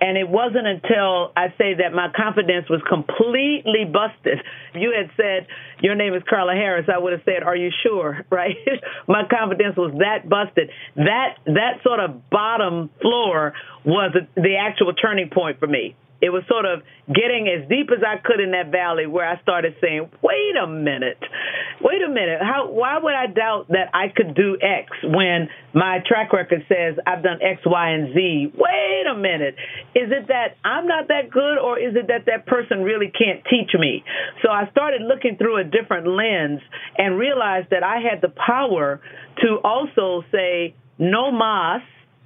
And 0.00 0.16
it 0.16 0.28
wasn't 0.28 0.66
until 0.66 1.32
I 1.36 1.52
say 1.58 1.74
that 1.80 1.92
my 1.92 2.08
confidence 2.14 2.68
was 2.68 2.80
completely 2.88 3.84
busted. 3.84 4.40
You 4.74 4.92
had 4.96 5.10
said 5.16 5.46
your 5.80 5.94
name 5.94 6.14
is 6.14 6.22
Carla 6.28 6.54
Harris, 6.54 6.88
I 6.92 6.98
would 6.98 7.12
have 7.12 7.22
said, 7.24 7.42
"Are 7.42 7.56
you 7.56 7.70
sure?" 7.82 8.24
Right? 8.36 8.56
my 9.08 9.22
confidence 9.30 9.76
was 9.76 9.94
that 9.98 10.28
busted. 10.28 10.70
That 10.96 11.36
that 11.46 11.82
sort 11.82 12.00
of 12.00 12.28
bottom 12.28 12.90
floor 13.00 13.54
was 13.84 14.14
the 14.34 14.56
actual 14.56 14.92
turning 14.92 15.30
point 15.30 15.58
for 15.58 15.66
me 15.66 15.94
it 16.20 16.30
was 16.30 16.42
sort 16.48 16.64
of 16.64 16.80
getting 17.06 17.46
as 17.48 17.68
deep 17.68 17.90
as 17.92 18.02
I 18.02 18.16
could 18.16 18.40
in 18.40 18.52
that 18.52 18.72
valley 18.72 19.06
where 19.06 19.28
I 19.28 19.40
started 19.42 19.76
saying, 19.80 20.08
wait 20.22 20.56
a 20.56 20.66
minute, 20.66 21.20
wait 21.80 22.00
a 22.02 22.08
minute. 22.08 22.40
How, 22.40 22.70
why 22.70 22.98
would 22.98 23.14
I 23.14 23.26
doubt 23.26 23.68
that 23.68 23.92
I 23.92 24.08
could 24.14 24.34
do 24.34 24.56
X 24.56 24.90
when 25.04 25.48
my 25.74 25.98
track 26.06 26.32
record 26.32 26.64
says 26.68 26.96
I've 27.06 27.22
done 27.22 27.38
X, 27.42 27.60
Y, 27.66 27.90
and 27.90 28.14
Z? 28.14 28.52
Wait 28.56 29.04
a 29.10 29.14
minute. 29.14 29.56
Is 29.94 30.08
it 30.08 30.28
that 30.28 30.56
I'm 30.64 30.86
not 30.86 31.08
that 31.08 31.30
good 31.30 31.58
or 31.58 31.78
is 31.78 31.94
it 31.94 32.08
that 32.08 32.24
that 32.26 32.46
person 32.46 32.82
really 32.82 33.12
can't 33.12 33.44
teach 33.44 33.70
me? 33.78 34.02
So 34.42 34.48
I 34.48 34.70
started 34.70 35.02
looking 35.02 35.36
through 35.36 35.60
a 35.60 35.64
different 35.64 36.06
lens 36.08 36.60
and 36.96 37.18
realized 37.18 37.68
that 37.70 37.84
I 37.84 38.00
had 38.00 38.22
the 38.22 38.32
power 38.34 39.00
to 39.42 39.58
also 39.62 40.24
say, 40.32 40.74
no 40.98 41.30
mas. 41.30 41.82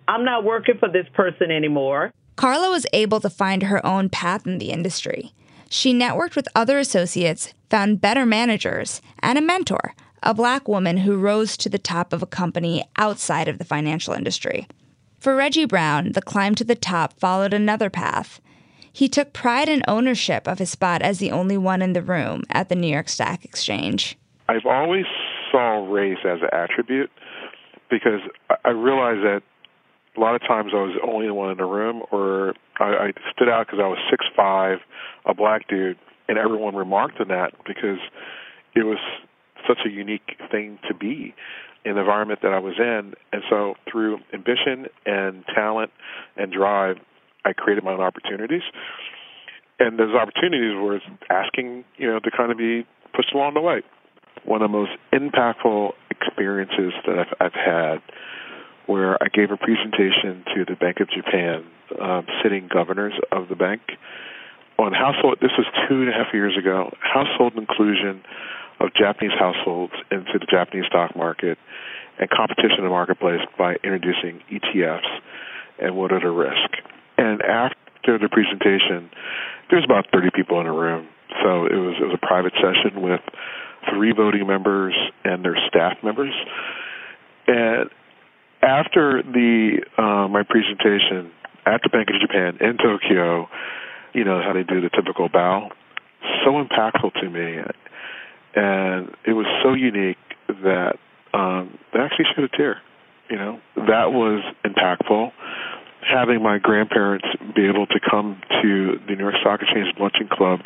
I'm 0.06 0.25
not 0.25 0.42
working 0.42 0.75
for 0.80 0.88
this 0.88 1.06
person 1.14 1.52
anymore. 1.52 2.12
Carla 2.40 2.70
was 2.70 2.87
able 2.94 3.20
to 3.20 3.28
find 3.28 3.64
her 3.64 3.85
own 3.85 4.09
path 4.09 4.47
in 4.47 4.56
the 4.56 4.70
industry. 4.70 5.35
She 5.68 5.92
networked 5.92 6.37
with 6.37 6.49
other 6.54 6.78
associates, 6.78 7.52
found 7.68 8.00
better 8.00 8.25
managers, 8.25 9.02
and 9.18 9.37
a 9.37 9.42
mentor, 9.42 9.94
a 10.23 10.32
black 10.32 10.66
woman 10.66 10.97
who 10.97 11.18
rose 11.18 11.54
to 11.59 11.68
the 11.68 11.78
top 11.78 12.14
of 12.14 12.23
a 12.23 12.26
company 12.26 12.82
outside 12.97 13.47
of 13.47 13.59
the 13.59 13.64
financial 13.66 14.14
industry. 14.14 14.66
For 15.18 15.37
Reggie 15.37 15.66
Brown, 15.66 16.12
the 16.12 16.23
climb 16.23 16.54
to 16.54 16.64
the 16.64 16.75
top 16.75 17.20
followed 17.20 17.52
another 17.52 17.90
path. 17.90 18.40
He 18.90 19.06
took 19.06 19.35
pride 19.35 19.68
and 19.68 19.85
ownership 19.87 20.49
of 20.49 20.61
his 20.61 20.70
spot 20.70 21.02
as 21.02 21.18
the 21.18 21.32
only 21.32 21.59
one 21.59 21.82
in 21.82 21.92
the 21.92 22.00
room 22.00 22.44
at 22.49 22.70
the 22.70 22.75
New 22.75 22.90
York 22.90 23.11
Stock 23.11 23.44
Exchange. 23.44 24.16
I've 24.49 24.64
always 24.64 25.04
saw 25.52 25.87
race 25.87 26.25
as 26.25 26.40
an 26.40 26.49
attribute 26.54 27.11
because 27.90 28.23
I 28.64 28.70
realized 28.70 29.26
that 29.26 29.42
a 30.21 30.23
lot 30.23 30.35
of 30.35 30.43
times 30.43 30.73
I 30.75 30.83
was 30.83 30.97
the 31.00 31.11
only 31.11 31.31
one 31.31 31.50
in 31.50 31.57
the 31.57 31.65
room, 31.65 32.03
or 32.12 32.55
I, 32.79 33.09
I 33.09 33.12
stood 33.35 33.49
out 33.49 33.67
because 33.67 33.81
I 33.83 33.89
was 33.89 33.99
six 34.11 34.25
five, 34.37 34.79
a 35.25 35.33
black 35.35 35.67
dude, 35.67 35.97
and 36.29 36.37
everyone 36.37 36.77
remarked 36.77 37.21
on 37.21 37.29
that 37.29 37.53
because 37.67 37.99
it 38.75 38.85
was 38.85 38.99
such 39.67 39.79
a 39.87 39.89
unique 39.89 40.37
thing 40.50 40.79
to 40.89 40.95
be 40.95 41.35
in 41.87 41.95
the 41.95 42.00
environment 42.00 42.41
that 42.43 42.53
I 42.53 42.59
was 42.59 42.75
in. 42.79 43.15
And 43.33 43.43
so 43.49 43.75
through 43.91 44.19
ambition 44.35 44.87
and 45.07 45.45
talent 45.55 45.91
and 46.37 46.53
drive, 46.53 46.97
I 47.47 47.55
created 47.55 47.83
my 47.85 47.93
own 47.93 48.00
opportunities. 48.00 48.62
And 49.79 49.99
those 49.99 50.15
opportunities 50.15 50.77
were 50.77 51.00
asking, 51.31 51.85
you 51.97 52.07
know, 52.09 52.21
to 52.21 52.31
kind 52.31 52.53
of 52.53 52.59
be 52.59 52.87
pushed 53.17 53.33
along 53.33 53.55
the 53.55 53.62
way. 53.62 53.81
One 54.45 54.61
of 54.61 54.71
the 54.71 54.77
most 54.77 54.93
impactful 55.15 55.93
experiences 56.11 56.93
that 57.07 57.19
I've, 57.19 57.35
I've 57.41 57.55
had 57.55 58.03
where 58.90 59.14
I 59.23 59.28
gave 59.28 59.52
a 59.52 59.56
presentation 59.56 60.42
to 60.50 60.64
the 60.66 60.75
Bank 60.75 60.99
of 60.99 61.09
Japan, 61.09 61.62
um, 62.02 62.26
sitting 62.42 62.66
governors 62.66 63.14
of 63.30 63.47
the 63.49 63.54
bank, 63.54 63.80
on 64.78 64.92
household. 64.92 65.38
This 65.40 65.54
was 65.56 65.66
two 65.87 66.02
and 66.02 66.09
a 66.09 66.12
half 66.12 66.35
years 66.35 66.59
ago. 66.59 66.90
Household 66.99 67.54
inclusion 67.54 68.20
of 68.80 68.90
Japanese 68.99 69.37
households 69.38 69.92
into 70.11 70.40
the 70.40 70.47
Japanese 70.50 70.87
stock 70.87 71.14
market 71.14 71.56
and 72.18 72.28
competition 72.30 72.78
in 72.78 72.85
the 72.85 72.90
marketplace 72.90 73.40
by 73.56 73.76
introducing 73.85 74.42
ETFs 74.50 75.06
and 75.78 75.94
what 75.94 76.11
are 76.11 76.20
the 76.20 76.30
risk. 76.30 76.82
And 77.16 77.42
after 77.42 78.18
the 78.18 78.28
presentation, 78.28 79.09
there's 79.70 79.85
about 79.85 80.06
30 80.12 80.30
people 80.35 80.61
in 80.61 80.66
a 80.66 80.73
room. 80.73 81.06
So 81.44 81.66
it 81.66 81.78
was, 81.78 81.94
it 82.00 82.06
was 82.11 82.18
a 82.20 82.26
private 82.26 82.54
session 82.59 83.02
with 83.02 83.20
three 83.94 84.12
voting 84.12 84.49
members 84.49 84.97
and 85.25 85.44
their 85.44 85.56
staff 85.68 85.97
members. 86.02 86.35
And 87.47 87.88
after 88.62 89.23
the 89.23 89.83
uh, 89.97 90.29
my 90.29 90.43
presentation 90.43 91.31
at 91.67 91.81
the 91.83 91.88
Bank 91.88 92.09
of 92.09 92.21
Japan 92.21 92.59
in 92.61 92.76
Tokyo, 92.76 93.49
you 94.12 94.25
know 94.25 94.40
how 94.43 94.52
they 94.52 94.62
do 94.62 94.81
the 94.81 94.90
typical 94.90 95.29
bow, 95.29 95.71
so 96.45 96.52
impactful 96.52 97.12
to 97.21 97.31
me, 97.31 97.59
and 98.55 99.14
it 99.25 99.33
was 99.33 99.47
so 99.62 99.75
unique 99.75 100.19
that 100.49 100.97
um, 101.33 101.79
they 101.93 102.00
actually 102.00 102.26
shed 102.35 102.45
a 102.45 102.49
tear. 102.49 102.81
You 103.29 103.37
know 103.37 103.61
that 103.76 104.12
was 104.12 104.43
impactful. 104.64 105.33
Having 106.02 106.43
my 106.43 106.59
grandparents 106.59 107.26
be 107.55 107.69
able 107.69 107.87
to 107.87 108.00
come 108.00 108.40
to 108.62 108.99
the 109.07 109.14
New 109.14 109.25
York 109.25 109.35
Stock 109.43 109.61
Exchange 109.61 109.95
luncheon 110.00 110.29
club 110.33 110.61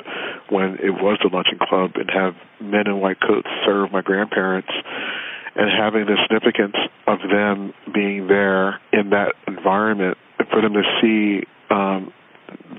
when 0.48 0.78
it 0.78 0.94
was 0.94 1.18
the 1.22 1.28
luncheon 1.28 1.58
club 1.60 1.90
and 1.96 2.08
have 2.08 2.34
men 2.60 2.86
in 2.86 3.00
white 3.00 3.20
coats 3.20 3.48
serve 3.66 3.90
my 3.90 4.00
grandparents 4.00 4.70
and 5.56 5.70
having 5.70 6.06
the 6.06 6.16
significance 6.22 6.76
of 7.06 7.18
them 7.30 7.72
being 7.92 8.26
there 8.26 8.80
in 8.92 9.10
that 9.10 9.34
environment 9.46 10.18
for 10.50 10.60
them 10.60 10.74
to 10.74 10.82
see 11.00 11.46
um, 11.70 12.12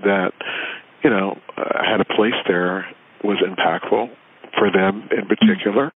that 0.04 0.32
you 1.04 1.10
know 1.10 1.40
I 1.58 1.90
had 1.90 2.02
a 2.02 2.06
place 2.06 2.34
there 2.48 2.86
was 3.24 3.38
impactful 3.38 4.10
for 4.58 4.72
them 4.72 5.10
in 5.12 5.26
particular. 5.28 5.92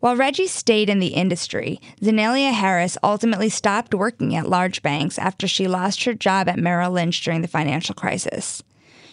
While 0.00 0.16
Reggie 0.16 0.46
stayed 0.46 0.90
in 0.90 0.98
the 0.98 1.14
industry, 1.14 1.80
Zenalia 2.02 2.52
Harris 2.52 2.98
ultimately 3.02 3.48
stopped 3.48 3.94
working 3.94 4.34
at 4.34 4.48
large 4.48 4.82
banks 4.82 5.18
after 5.18 5.48
she 5.48 5.66
lost 5.66 6.04
her 6.04 6.12
job 6.12 6.46
at 6.46 6.58
Merrill 6.58 6.90
Lynch 6.90 7.24
during 7.24 7.40
the 7.40 7.48
financial 7.48 7.94
crisis. 7.94 8.62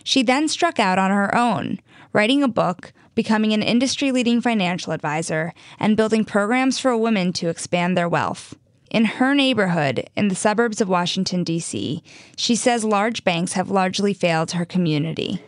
She 0.04 0.22
then 0.22 0.50
struck 0.50 0.80
out 0.80 1.00
on 1.00 1.10
her 1.10 1.34
own, 1.34 1.80
writing 2.12 2.44
a 2.44 2.50
book, 2.50 2.92
becoming 3.16 3.54
an 3.54 3.62
industry 3.62 4.12
leading 4.12 4.42
financial 4.42 4.94
advisor, 4.94 5.54
and 5.80 5.98
building 5.98 6.26
programs 6.26 6.80
for 6.80 6.96
women 6.98 7.34
to 7.34 7.50
expand 7.50 7.98
their 7.98 8.10
wealth. 8.10 8.56
In 8.90 9.06
her 9.06 9.34
neighborhood, 9.34 10.10
in 10.18 10.28
the 10.28 10.36
suburbs 10.36 10.82
of 10.82 10.90
Washington, 10.90 11.44
D.C., 11.44 12.04
she 12.36 12.56
says 12.56 12.84
large 12.84 13.24
banks 13.24 13.54
have 13.54 13.72
largely 13.72 14.14
failed 14.14 14.52
her 14.52 14.66
community. 14.66 15.42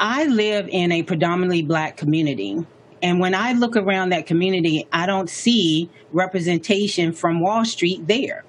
I 0.00 0.26
live 0.26 0.68
in 0.68 0.90
a 0.92 1.02
predominantly 1.02 1.62
black 1.62 1.96
community. 1.96 2.66
And 3.00 3.20
when 3.20 3.34
I 3.34 3.52
look 3.52 3.76
around 3.76 4.10
that 4.10 4.26
community, 4.26 4.86
I 4.92 5.06
don't 5.06 5.30
see 5.30 5.88
representation 6.12 7.12
from 7.12 7.40
Wall 7.40 7.64
Street 7.64 8.06
there. 8.08 8.44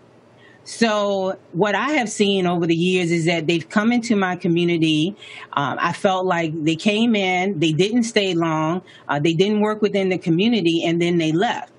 So, 0.69 1.35
what 1.51 1.73
I 1.73 1.93
have 1.93 2.09
seen 2.09 2.45
over 2.45 2.67
the 2.67 2.75
years 2.75 3.09
is 3.09 3.25
that 3.25 3.47
they've 3.47 3.67
come 3.67 3.91
into 3.91 4.15
my 4.15 4.35
community. 4.35 5.15
Um, 5.51 5.79
I 5.81 5.93
felt 5.93 6.27
like 6.27 6.53
they 6.63 6.75
came 6.75 7.15
in, 7.15 7.57
they 7.57 7.71
didn't 7.71 8.03
stay 8.03 8.35
long, 8.35 8.83
uh, 9.07 9.17
they 9.17 9.33
didn't 9.33 9.61
work 9.61 9.81
within 9.81 10.09
the 10.09 10.19
community, 10.19 10.83
and 10.85 11.01
then 11.01 11.17
they 11.17 11.31
left. 11.31 11.71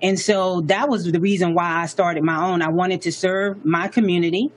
And 0.00 0.16
so 0.16 0.60
that 0.66 0.88
was 0.88 1.10
the 1.10 1.18
reason 1.18 1.54
why 1.54 1.82
I 1.82 1.86
started 1.86 2.22
my 2.22 2.40
own. 2.46 2.62
I 2.62 2.68
wanted 2.68 3.02
to 3.02 3.12
serve 3.12 3.64
my 3.64 3.88
community. 3.88 4.52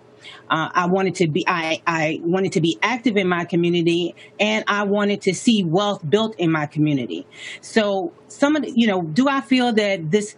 Uh, 0.51 0.69
I 0.71 0.85
wanted 0.85 1.15
to 1.15 1.27
be 1.27 1.43
I, 1.47 1.81
I 1.87 2.19
wanted 2.21 2.51
to 2.53 2.61
be 2.61 2.77
active 2.83 3.17
in 3.17 3.27
my 3.27 3.45
community 3.45 4.13
and 4.39 4.63
I 4.67 4.83
wanted 4.83 5.21
to 5.23 5.33
see 5.33 5.63
wealth 5.63 6.07
built 6.07 6.35
in 6.37 6.51
my 6.51 6.67
community. 6.67 7.25
So 7.61 8.13
some 8.27 8.55
of 8.55 8.61
the, 8.61 8.71
you 8.75 8.85
know, 8.85 9.01
do 9.01 9.27
I 9.27 9.41
feel 9.41 9.73
that 9.73 10.11
this 10.11 10.35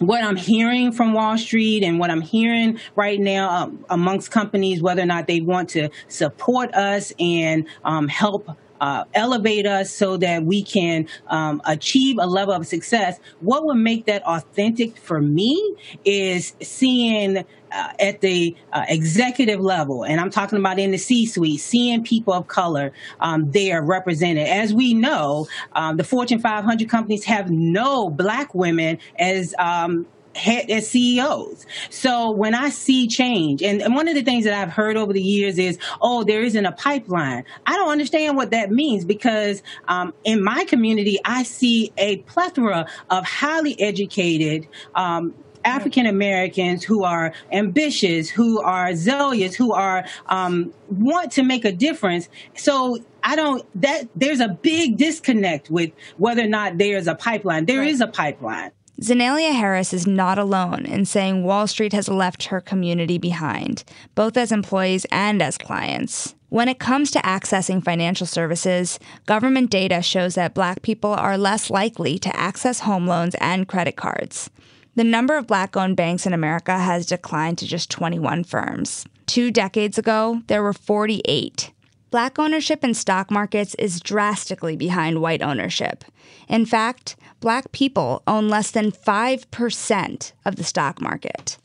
what 0.00 0.22
I'm 0.22 0.36
hearing 0.36 0.92
from 0.92 1.12
Wall 1.12 1.36
Street 1.38 1.82
and 1.82 1.98
what 1.98 2.10
I'm 2.10 2.20
hearing 2.20 2.78
right 2.94 3.18
now 3.18 3.50
um, 3.50 3.84
amongst 3.90 4.30
companies, 4.30 4.82
whether 4.82 5.02
or 5.02 5.06
not 5.06 5.26
they 5.26 5.40
want 5.40 5.70
to 5.70 5.90
support 6.08 6.74
us 6.74 7.12
and 7.18 7.66
um, 7.84 8.08
help 8.08 8.48
uh, 8.80 9.04
elevate 9.14 9.66
us 9.66 9.90
so 9.90 10.16
that 10.18 10.44
we 10.44 10.62
can 10.62 11.08
um, 11.26 11.60
achieve 11.66 12.16
a 12.18 12.26
level 12.26 12.54
of 12.54 12.66
success. 12.66 13.18
What 13.40 13.64
would 13.64 13.76
make 13.76 14.06
that 14.06 14.22
authentic 14.24 14.96
for 14.96 15.20
me 15.20 15.76
is 16.04 16.54
seeing 16.62 17.44
uh, 17.72 17.92
at 17.98 18.20
the 18.20 18.56
uh, 18.72 18.84
executive 18.88 19.60
level, 19.60 20.04
and 20.04 20.20
I'm 20.20 20.30
talking 20.30 20.58
about 20.58 20.78
in 20.78 20.90
the 20.90 20.98
C-suite, 20.98 21.60
seeing 21.60 22.02
people 22.02 22.34
of 22.34 22.48
color 22.48 22.92
um, 23.20 23.50
there 23.50 23.82
represented. 23.82 24.46
As 24.46 24.72
we 24.72 24.94
know, 24.94 25.46
um, 25.72 25.96
the 25.96 26.04
Fortune 26.04 26.38
500 26.38 26.88
companies 26.88 27.24
have 27.24 27.50
no 27.50 28.10
black 28.10 28.54
women 28.54 28.98
as 29.18 29.54
um, 29.58 30.06
head 30.38 30.70
as 30.70 30.88
CEOs. 30.88 31.66
So 31.90 32.30
when 32.30 32.54
I 32.54 32.70
see 32.70 33.08
change, 33.08 33.62
and, 33.62 33.82
and 33.82 33.94
one 33.94 34.08
of 34.08 34.14
the 34.14 34.22
things 34.22 34.44
that 34.44 34.54
I've 34.54 34.72
heard 34.72 34.96
over 34.96 35.12
the 35.12 35.22
years 35.22 35.58
is, 35.58 35.78
oh, 36.00 36.24
there 36.24 36.42
isn't 36.42 36.64
a 36.64 36.72
pipeline. 36.72 37.44
I 37.66 37.76
don't 37.76 37.90
understand 37.90 38.36
what 38.36 38.52
that 38.52 38.70
means 38.70 39.04
because 39.04 39.62
um, 39.86 40.14
in 40.24 40.42
my 40.42 40.64
community, 40.64 41.18
I 41.24 41.42
see 41.42 41.92
a 41.98 42.18
plethora 42.18 42.86
of 43.10 43.24
highly 43.24 43.78
educated. 43.80 44.68
Um, 44.94 45.34
African 45.68 46.06
Americans 46.06 46.82
who 46.82 47.04
are 47.04 47.32
ambitious, 47.52 48.28
who 48.28 48.60
are 48.62 48.94
zealous, 48.94 49.54
who 49.54 49.72
are 49.72 50.04
um, 50.26 50.72
want 50.90 51.32
to 51.32 51.42
make 51.42 51.64
a 51.64 51.72
difference. 51.72 52.28
So 52.56 52.98
I 53.22 53.36
don't 53.36 53.64
that 53.80 54.08
there's 54.16 54.40
a 54.40 54.48
big 54.48 54.96
disconnect 54.96 55.70
with 55.70 55.90
whether 56.16 56.42
or 56.42 56.48
not 56.48 56.78
there's 56.78 57.06
a 57.06 57.14
pipeline. 57.14 57.66
There 57.66 57.80
right. 57.80 57.90
is 57.90 58.00
a 58.00 58.06
pipeline. 58.06 58.72
Zenalia 59.00 59.52
Harris 59.52 59.92
is 59.92 60.08
not 60.08 60.38
alone 60.38 60.84
in 60.84 61.04
saying 61.04 61.44
Wall 61.44 61.68
Street 61.68 61.92
has 61.92 62.08
left 62.08 62.46
her 62.46 62.60
community 62.60 63.16
behind, 63.16 63.84
both 64.16 64.36
as 64.36 64.50
employees 64.50 65.06
and 65.12 65.40
as 65.40 65.56
clients. 65.56 66.34
When 66.48 66.66
it 66.66 66.80
comes 66.80 67.12
to 67.12 67.20
accessing 67.20 67.84
financial 67.84 68.26
services, 68.26 68.98
government 69.26 69.70
data 69.70 70.02
shows 70.02 70.34
that 70.34 70.54
black 70.54 70.82
people 70.82 71.12
are 71.12 71.38
less 71.38 71.70
likely 71.70 72.18
to 72.18 72.34
access 72.34 72.80
home 72.80 73.06
loans 73.06 73.36
and 73.40 73.68
credit 73.68 73.96
cards. 73.96 74.50
The 74.98 75.04
number 75.04 75.36
of 75.36 75.46
black 75.46 75.76
owned 75.76 75.96
banks 75.96 76.26
in 76.26 76.32
America 76.32 76.76
has 76.76 77.06
declined 77.06 77.58
to 77.58 77.68
just 77.68 77.88
21 77.88 78.42
firms. 78.42 79.06
Two 79.26 79.52
decades 79.52 79.96
ago, 79.96 80.42
there 80.48 80.60
were 80.60 80.72
48. 80.72 81.70
Black 82.10 82.36
ownership 82.36 82.82
in 82.82 82.94
stock 82.94 83.30
markets 83.30 83.76
is 83.76 84.00
drastically 84.00 84.74
behind 84.74 85.22
white 85.22 85.40
ownership. 85.40 86.02
In 86.48 86.66
fact, 86.66 87.14
black 87.38 87.70
people 87.70 88.24
own 88.26 88.48
less 88.48 88.72
than 88.72 88.90
5% 88.90 90.32
of 90.44 90.56
the 90.56 90.64
stock 90.64 91.00
market. 91.00 91.58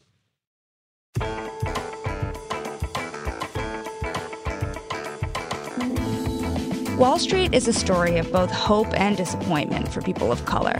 Wall 7.00 7.18
Street 7.18 7.56
is 7.56 7.68
a 7.68 7.74
story 7.74 8.20
of 8.20 8.32
both 8.32 8.52
hope 8.52 8.94
and 8.94 9.18
disappointment 9.18 9.92
for 9.92 10.04
people 10.04 10.32
of 10.32 10.46
color. 10.46 10.80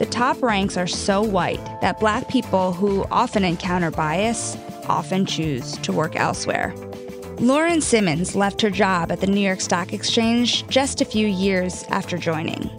The 0.00 0.06
top 0.06 0.42
ranks 0.42 0.78
are 0.78 0.86
so 0.86 1.20
white 1.20 1.62
that 1.82 2.00
black 2.00 2.26
people 2.26 2.72
who 2.72 3.04
often 3.10 3.44
encounter 3.44 3.90
bias 3.90 4.56
often 4.88 5.26
choose 5.26 5.76
to 5.76 5.92
work 5.92 6.16
elsewhere. 6.16 6.74
Lauren 7.38 7.82
Simmons 7.82 8.34
left 8.34 8.62
her 8.62 8.70
job 8.70 9.12
at 9.12 9.20
the 9.20 9.26
New 9.26 9.42
York 9.42 9.60
Stock 9.60 9.92
Exchange 9.92 10.66
just 10.68 11.02
a 11.02 11.04
few 11.04 11.26
years 11.26 11.84
after 11.90 12.16
joining. 12.16 12.70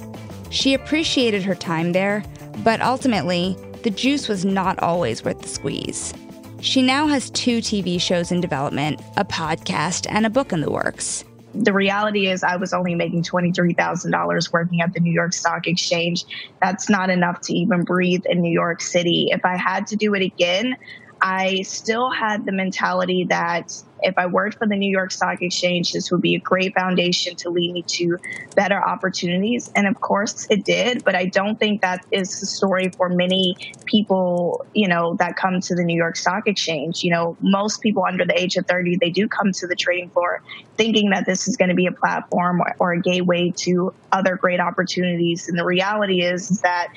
She 0.50 0.74
appreciated 0.74 1.44
her 1.44 1.54
time 1.54 1.92
there, 1.92 2.24
but 2.64 2.82
ultimately, 2.82 3.56
the 3.84 3.92
juice 3.92 4.28
was 4.28 4.44
not 4.44 4.80
always 4.80 5.24
worth 5.24 5.44
the 5.44 5.48
squeeze. 5.48 6.16
She 6.60 6.82
now 6.82 7.06
has 7.06 7.30
two 7.30 7.60
TV 7.60 8.02
shows 8.02 8.32
in 8.32 8.42
development, 8.42 9.00
a 9.16 9.26
podcast, 9.26 10.08
and 10.10 10.26
a 10.26 10.32
book 10.32 10.52
in 10.52 10.62
the 10.62 10.72
works 10.72 11.24
the 11.54 11.74
reality 11.74 12.28
is 12.28 12.44
I 12.44 12.56
was 12.56 12.74
only 12.74 12.96
making 12.96 13.24
$23,000 13.24 14.54
working 14.54 14.82
at 14.82 14.94
the 14.94 15.00
New 15.00 15.14
York 15.14 15.34
Stock 15.34 15.68
Exchange. 15.68 16.26
That's 16.62 16.90
not 16.90 17.10
enough 17.10 17.42
to 17.42 17.54
even 17.54 17.84
breathe 17.84 18.24
in 18.30 18.42
New 18.42 18.54
York 18.54 18.82
City. 18.82 19.28
If 19.32 19.44
I 19.44 19.58
had 19.58 19.88
to 19.88 19.96
do 19.96 20.14
it 20.14 20.24
again, 20.24 20.76
I 21.22 21.62
still 21.62 22.10
had 22.10 22.46
the 22.46 22.52
mentality 22.52 23.26
that 23.30 23.72
if 24.02 24.18
I 24.18 24.26
worked 24.26 24.58
for 24.58 24.68
the 24.68 24.76
New 24.76 24.92
York 24.92 25.12
Stock 25.12 25.42
Exchange, 25.42 25.94
this 25.94 26.12
would 26.12 26.22
be 26.22 26.36
a 26.36 26.40
great 26.40 26.74
foundation 26.74 27.36
to 27.38 27.50
lead 27.50 27.72
me 27.74 27.84
to 27.88 28.18
better 28.56 28.82
opportunities. 28.82 29.72
And 29.76 29.88
of 29.88 30.00
course 30.00 30.48
it 30.50 30.66
did, 30.66 31.04
but 31.04 31.16
I 31.16 31.26
don't 31.26 31.60
think 31.60 31.82
that 31.82 32.06
is 32.12 32.40
the 32.40 32.46
story 32.46 32.90
for 32.96 33.10
many 33.10 33.56
people, 33.86 34.66
you 34.74 34.88
know, 34.88 35.16
that 35.20 35.36
come 35.36 35.60
to 35.62 35.76
the 35.76 35.84
New 35.84 35.98
York 35.98 36.16
Stock 36.16 36.48
Exchange. 36.48 37.04
You 37.04 37.12
know, 37.12 37.38
most 37.42 37.82
people 37.82 38.04
under 38.08 38.26
the 38.26 38.40
age 38.40 38.58
of 38.58 38.68
30, 38.68 38.98
they 38.98 39.10
do 39.10 39.28
come 39.28 39.52
to 39.54 39.68
the 39.68 39.76
trading 39.76 40.10
floor 40.10 40.42
thinking 40.78 41.12
that 41.12 41.26
this 41.26 41.48
is 41.48 41.58
going 41.58 41.70
to 41.70 41.76
be 41.76 41.86
a 41.86 41.92
platform 41.92 42.62
or, 42.62 42.76
or 42.80 42.94
a 42.94 43.02
gateway 43.02 43.52
to 43.56 43.94
other 44.12 44.36
great 44.36 44.60
opportunities. 44.60 45.48
And 45.48 45.58
the 45.58 45.66
reality 45.66 46.22
is, 46.22 46.50
is 46.50 46.62
that 46.62 46.88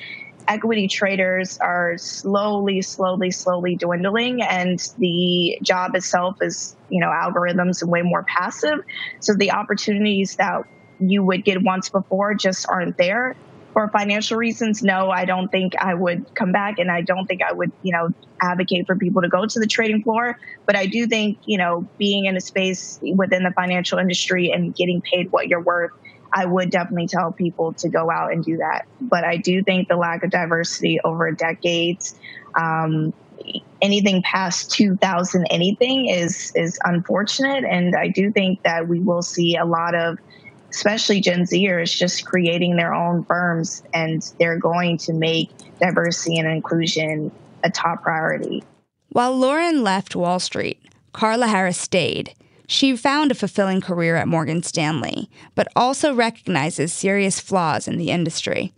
equity 0.47 0.87
traders 0.87 1.57
are 1.57 1.97
slowly, 1.97 2.81
slowly, 2.81 3.31
slowly 3.31 3.75
dwindling, 3.75 4.41
and 4.41 4.79
the 4.97 5.57
job 5.61 5.95
itself 5.95 6.37
is, 6.41 6.75
you 6.89 6.99
know, 6.99 7.07
algorithms 7.07 7.81
and 7.81 7.91
way 7.91 8.01
more 8.01 8.23
passive. 8.23 8.79
So 9.19 9.33
the 9.33 9.51
opportunities 9.51 10.35
that 10.37 10.63
you 10.99 11.23
would 11.23 11.43
get 11.43 11.61
once 11.61 11.89
before 11.89 12.33
just 12.35 12.67
aren't 12.69 12.97
there. 12.97 13.35
For 13.73 13.89
financial 13.89 14.37
reasons, 14.37 14.81
no, 14.81 15.09
I 15.09 15.25
don't 15.25 15.49
think 15.49 15.73
I 15.77 15.93
would 15.93 16.33
come 16.33 16.53
back, 16.53 16.79
and 16.79 16.89
I 16.89 17.01
don't 17.01 17.25
think 17.25 17.41
I 17.41 17.51
would, 17.51 17.71
you 17.81 17.91
know, 17.91 18.09
advocate 18.41 18.87
for 18.87 18.95
people 18.95 19.21
to 19.21 19.27
go 19.27 19.45
to 19.45 19.59
the 19.59 19.67
trading 19.67 20.01
floor. 20.01 20.39
But 20.65 20.77
I 20.77 20.85
do 20.85 21.07
think, 21.07 21.39
you 21.45 21.57
know, 21.57 21.85
being 21.97 22.25
in 22.25 22.37
a 22.37 22.41
space 22.41 22.99
within 23.01 23.43
the 23.43 23.51
financial 23.51 23.99
industry 23.99 24.51
and 24.51 24.73
getting 24.73 25.01
paid 25.01 25.31
what 25.31 25.49
you're 25.49 25.61
worth 25.61 25.91
I 26.35 26.45
would 26.45 26.69
definitely 26.69 27.07
tell 27.07 27.31
people 27.31 27.71
to 27.75 27.87
go 27.87 28.11
out 28.11 28.33
and 28.33 28.43
do 28.43 28.57
that. 28.57 28.85
But 28.99 29.23
I 29.23 29.37
do 29.37 29.63
think 29.63 29.87
the 29.87 29.95
lack 29.95 30.21
of 30.21 30.31
diversity 30.31 30.99
over 31.01 31.31
decades, 31.31 32.13
um, 32.55 33.13
anything 33.81 34.21
past 34.21 34.69
2000 34.71 35.45
anything 35.49 36.07
is 36.07 36.51
is 36.55 36.77
unfortunate. 36.83 37.63
And 37.63 37.95
i 37.95 38.07
do 38.07 38.31
think 38.31 38.63
that 38.63 38.87
we 38.87 38.99
will 38.99 39.21
see 39.21 39.55
a 39.55 39.65
lot 39.65 39.95
of 39.95 40.17
especially 40.71 41.21
gen 41.21 41.43
zers 41.43 41.95
just 41.95 42.25
creating 42.25 42.75
their 42.75 42.93
own 42.93 43.23
firms 43.23 43.83
and 43.93 44.21
they're 44.39 44.59
going 44.59 44.97
to 44.97 45.13
make 45.13 45.49
diversity 45.79 46.37
and 46.37 46.47
inclusion 46.47 47.31
a 47.63 47.69
top 47.69 48.03
priority. 48.03 48.63
While 49.09 49.37
lauren 49.37 49.83
left 49.83 50.15
wall 50.15 50.39
street 50.39 50.81
carla 51.13 51.47
harris 51.47 51.77
stayed 51.77 52.33
she 52.67 52.95
found 52.95 53.31
a 53.31 53.35
fulfilling 53.35 53.81
career 53.81 54.15
at 54.15 54.27
Morgan 54.27 54.63
Stanley, 54.63 55.29
but 55.53 55.67
also 55.75 56.13
recognizes 56.13 56.93
serious 56.93 57.39
flaws 57.39 57.87
in 57.87 57.97
the 57.97 58.09
industry. 58.09 58.73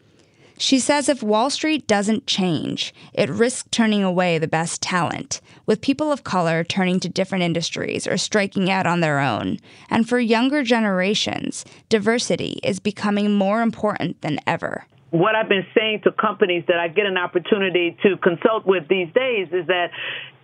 She 0.59 0.79
says 0.79 1.07
if 1.07 1.21
Wall 1.21 1.51
Street 1.51 1.85
doesn't 1.85 2.25
change, 2.25 2.93
it 3.13 3.29
risks 3.29 3.69
turning 3.69 4.03
away 4.03 4.39
the 4.39 4.47
best 4.47 4.81
talent, 4.81 5.39
with 5.67 5.81
people 5.81 6.11
of 6.11 6.23
color 6.23 6.63
turning 6.63 6.99
to 7.01 7.09
different 7.09 7.43
industries 7.43 8.07
or 8.07 8.17
striking 8.17 8.71
out 8.71 8.87
on 8.87 9.01
their 9.01 9.19
own. 9.19 9.59
And 9.89 10.09
for 10.09 10.19
younger 10.19 10.63
generations, 10.63 11.63
diversity 11.89 12.59
is 12.63 12.79
becoming 12.79 13.33
more 13.33 13.61
important 13.61 14.21
than 14.21 14.39
ever. 14.47 14.85
What 15.11 15.35
I've 15.35 15.47
been 15.47 15.65
saying 15.77 16.01
to 16.05 16.11
companies 16.11 16.63
that 16.67 16.79
I 16.79 16.87
get 16.87 17.05
an 17.05 17.17
opportunity 17.17 17.95
to 18.01 18.17
consult 18.17 18.65
with 18.65 18.87
these 18.87 19.13
days 19.13 19.47
is 19.51 19.67
that 19.67 19.91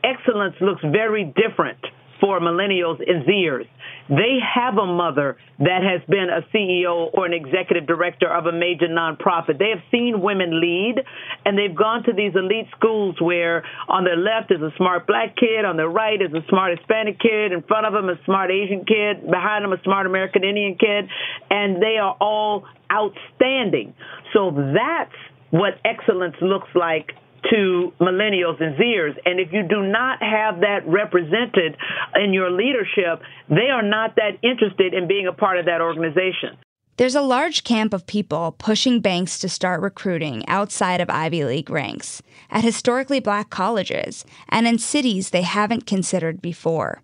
excellence 0.03 0.55
looks 0.61 0.81
very 0.83 1.25
different 1.25 1.79
for 2.23 2.39
millennials 2.39 3.03
and 3.05 3.25
Zers. 3.25 3.67
They 4.07 4.39
have 4.55 4.77
a 4.77 4.85
mother 4.85 5.35
that 5.59 5.83
has 5.83 5.99
been 6.07 6.27
a 6.31 6.39
CEO 6.55 7.09
or 7.13 7.25
an 7.25 7.33
executive 7.33 7.85
director 7.85 8.33
of 8.33 8.45
a 8.45 8.53
major 8.53 8.87
nonprofit. 8.87 9.59
They 9.59 9.71
have 9.75 9.83
seen 9.91 10.21
women 10.21 10.61
lead, 10.61 11.03
and 11.43 11.57
they've 11.57 11.75
gone 11.75 12.03
to 12.03 12.13
these 12.13 12.31
elite 12.33 12.67
schools 12.77 13.19
where 13.19 13.65
on 13.89 14.05
their 14.05 14.15
left 14.15 14.51
is 14.51 14.61
a 14.61 14.71
smart 14.77 15.05
black 15.05 15.35
kid, 15.35 15.65
on 15.65 15.75
their 15.75 15.89
right 15.89 16.21
is 16.21 16.31
a 16.31 16.47
smart 16.47 16.77
Hispanic 16.77 17.19
kid, 17.19 17.51
in 17.51 17.61
front 17.63 17.85
of 17.87 17.91
them 17.91 18.07
a 18.07 18.15
smart 18.23 18.51
Asian 18.51 18.85
kid, 18.85 19.29
behind 19.29 19.65
them 19.65 19.73
a 19.73 19.81
smart 19.83 20.05
American 20.05 20.45
Indian 20.45 20.77
kid, 20.79 21.09
and 21.49 21.83
they 21.83 21.97
are 21.99 22.15
all 22.21 22.63
outstanding. 22.89 23.93
So 24.31 24.51
that's 24.51 25.15
what 25.51 25.73
excellence 25.83 26.35
looks 26.41 26.69
like 26.73 27.11
to 27.51 27.93
millennials 27.99 28.61
and 28.61 28.75
Zers. 28.75 29.17
And 29.25 29.39
if 29.39 29.51
you 29.51 29.63
do 29.67 29.83
not 29.83 30.21
have 30.21 30.61
that 30.61 30.81
represented 30.85 31.77
in 32.15 32.33
your 32.33 32.51
leadership, 32.51 33.21
they 33.49 33.69
are 33.71 33.83
not 33.83 34.15
that 34.15 34.37
interested 34.41 34.93
in 34.93 35.07
being 35.07 35.27
a 35.27 35.33
part 35.33 35.57
of 35.57 35.65
that 35.65 35.81
organization. 35.81 36.57
There's 36.97 37.15
a 37.15 37.21
large 37.21 37.63
camp 37.63 37.91
of 37.91 38.05
people 38.05 38.55
pushing 38.59 38.99
banks 38.99 39.39
to 39.39 39.49
start 39.49 39.81
recruiting 39.81 40.47
outside 40.47 41.01
of 41.01 41.09
Ivy 41.09 41.43
League 41.43 41.71
ranks, 41.71 42.21
at 42.51 42.63
historically 42.63 43.19
black 43.19 43.49
colleges, 43.49 44.25
and 44.47 44.67
in 44.67 44.77
cities 44.77 45.31
they 45.31 45.41
haven't 45.41 45.87
considered 45.87 46.39
before. 46.39 47.01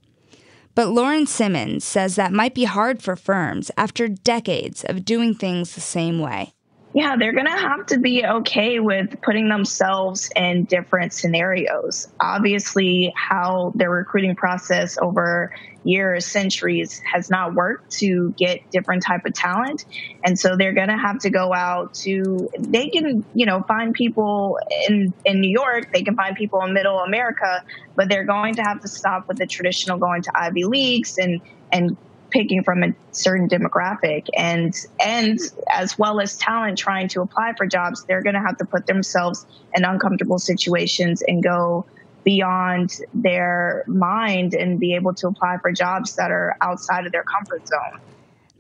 But 0.76 0.90
Lauren 0.90 1.26
Simmons 1.26 1.84
says 1.84 2.16
that 2.16 2.32
might 2.32 2.54
be 2.54 2.66
hard 2.66 3.02
for 3.02 3.16
firms 3.16 3.72
after 3.76 4.08
decades 4.08 4.86
of 4.86 5.06
doing 5.06 5.34
things 5.34 5.74
the 5.74 5.82
same 5.82 6.20
way 6.20 6.54
yeah, 6.94 7.16
they're 7.18 7.34
going 7.34 7.46
to 7.46 7.52
have 7.52 7.86
to 7.88 8.00
be 8.00 8.26
okay 8.26 8.80
with 8.80 9.22
putting 9.22 9.48
themselves 9.48 10.30
in 10.36 10.66
different 10.66 11.14
scenarios. 11.14 12.08
Obviously, 12.20 13.14
how 13.16 13.72
their 13.76 13.92
recruiting 13.92 14.36
process 14.36 14.98
over 15.00 15.52
years, 15.84 16.26
centuries 16.26 17.00
has 17.12 17.30
not 17.30 17.54
worked 17.54 17.92
to 18.00 18.34
get 18.38 18.60
different 18.72 19.04
type 19.04 19.22
of 19.26 19.34
talent. 19.34 19.86
And 20.26 20.38
so 20.38 20.56
they're 20.58 20.74
going 20.74 20.90
to 20.90 20.98
have 20.98 21.20
to 21.20 21.30
go 21.30 21.54
out 21.54 21.94
to, 22.02 22.50
they 22.60 22.90
can, 22.90 23.24
you 23.34 23.46
know, 23.46 23.64
find 23.68 23.94
people 23.94 24.58
in, 24.88 25.14
in 25.26 25.42
New 25.42 25.52
York, 25.52 25.94
they 25.94 26.02
can 26.02 26.16
find 26.16 26.36
people 26.36 26.62
in 26.64 26.74
middle 26.74 27.00
America, 27.00 27.64
but 27.96 28.10
they're 28.10 28.26
going 28.26 28.56
to 28.56 28.64
have 28.64 28.82
to 28.82 28.88
stop 28.88 29.26
with 29.28 29.38
the 29.38 29.46
traditional 29.46 30.00
going 30.00 30.24
to 30.24 30.32
Ivy 30.36 30.64
Leagues 30.64 31.18
and, 31.18 31.40
and 31.72 31.98
picking 32.30 32.64
from 32.64 32.84
a 32.84 32.94
certain 33.12 33.48
demographic 33.48 34.28
and 34.36 34.74
and 35.04 35.40
as 35.72 35.98
well 35.98 36.20
as 36.20 36.38
talent 36.38 36.78
trying 36.78 37.08
to 37.08 37.22
apply 37.22 37.54
for 37.58 37.66
jobs 37.66 38.04
they're 38.06 38.22
going 38.22 38.36
to 38.36 38.42
have 38.42 38.58
to 38.58 38.66
put 38.66 38.86
themselves 38.88 39.46
in 39.74 39.84
uncomfortable 39.84 40.40
situations 40.40 41.22
and 41.28 41.44
go 41.44 41.86
beyond 42.24 43.00
their 43.14 43.84
mind 43.88 44.54
and 44.54 44.80
be 44.80 44.94
able 44.94 45.14
to 45.14 45.28
apply 45.28 45.58
for 45.62 45.72
jobs 45.72 46.16
that 46.16 46.32
are 46.32 46.56
outside 46.62 47.06
of 47.06 47.12
their 47.12 47.24
comfort 47.24 47.68
zone 47.68 48.00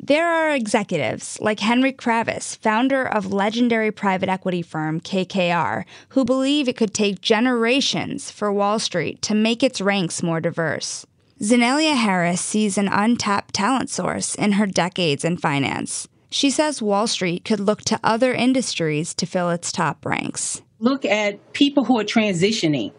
there 0.01 0.27
are 0.27 0.55
executives 0.55 1.38
like 1.41 1.60
Henry 1.60 1.91
Kravis, 1.91 2.58
founder 2.58 3.05
of 3.05 3.34
legendary 3.34 3.91
private 3.91 4.29
equity 4.29 4.62
firm 4.62 5.01
KKR, 5.01 5.84
who 6.10 6.23
believe 6.23 6.69
it 6.69 6.77
could 6.77 6.93
take 6.93 7.19
generations 7.19 8.32
for 8.32 8.51
Wall 8.51 8.79
Street 8.79 9.21
to 9.23 9.36
make 9.36 9.62
its 9.62 9.82
ranks 9.82 10.23
more 10.23 10.39
diverse. 10.39 11.05
Zenelia 11.41 11.95
Harris 11.95 12.41
sees 12.41 12.78
an 12.78 12.89
untapped 12.89 13.54
talent 13.56 13.89
source 13.89 14.36
in 14.36 14.54
her 14.54 14.65
decades 14.65 15.23
in 15.23 15.38
finance. 15.38 16.10
She 16.30 16.49
says 16.49 16.82
Wall 16.82 17.08
Street 17.08 17.45
could 17.45 17.62
look 17.62 17.82
to 17.84 17.99
other 18.04 18.34
industries 18.34 19.13
to 19.13 19.25
fill 19.25 19.49
its 19.49 19.71
top 19.71 20.06
ranks. 20.06 20.62
Look 20.80 21.06
at 21.06 21.54
people 21.54 21.86
who 21.86 21.97
are 21.97 22.04
transitioning 22.04 22.91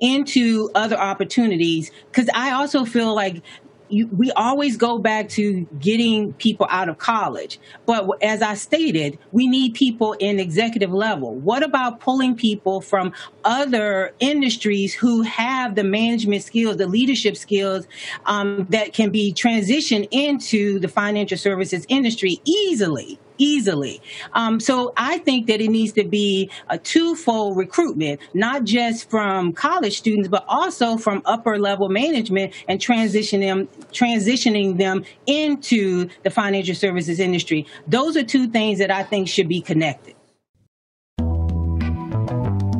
into 0.00 0.70
other 0.76 0.96
opportunities 0.96 1.90
because 2.06 2.30
I 2.32 2.52
also 2.52 2.84
feel 2.84 3.16
like 3.16 3.42
you, 3.88 4.06
we 4.08 4.30
always 4.32 4.76
go 4.76 4.98
back 4.98 5.28
to 5.30 5.66
getting 5.78 6.32
people 6.34 6.66
out 6.70 6.88
of 6.88 6.98
college. 6.98 7.58
But 7.86 8.08
as 8.22 8.42
I 8.42 8.54
stated, 8.54 9.18
we 9.32 9.46
need 9.46 9.74
people 9.74 10.14
in 10.14 10.38
executive 10.38 10.92
level. 10.92 11.34
What 11.34 11.62
about 11.62 12.00
pulling 12.00 12.36
people 12.36 12.80
from 12.80 13.12
other 13.44 14.14
industries 14.20 14.94
who 14.94 15.22
have 15.22 15.74
the 15.74 15.84
management 15.84 16.42
skills, 16.42 16.76
the 16.76 16.86
leadership 16.86 17.36
skills 17.36 17.86
um, 18.26 18.66
that 18.70 18.92
can 18.92 19.10
be 19.10 19.32
transitioned 19.32 20.08
into 20.10 20.78
the 20.78 20.88
financial 20.88 21.38
services 21.38 21.86
industry 21.88 22.40
easily? 22.44 23.18
Easily. 23.38 24.00
Um, 24.32 24.60
so 24.60 24.92
I 24.96 25.18
think 25.18 25.46
that 25.46 25.60
it 25.60 25.68
needs 25.68 25.92
to 25.92 26.04
be 26.04 26.50
a 26.68 26.78
twofold 26.78 27.56
recruitment, 27.56 28.20
not 28.34 28.64
just 28.64 29.08
from 29.10 29.52
college 29.52 29.96
students, 29.96 30.28
but 30.28 30.44
also 30.48 30.96
from 30.96 31.22
upper 31.24 31.58
level 31.58 31.88
management 31.88 32.52
and 32.68 32.80
transition 32.80 33.40
them, 33.40 33.68
transitioning 33.92 34.78
them 34.78 35.04
into 35.26 36.08
the 36.22 36.30
financial 36.30 36.74
services 36.74 37.20
industry. 37.20 37.66
Those 37.86 38.16
are 38.16 38.24
two 38.24 38.48
things 38.48 38.78
that 38.78 38.90
I 38.90 39.02
think 39.02 39.28
should 39.28 39.48
be 39.48 39.60
connected. 39.60 40.14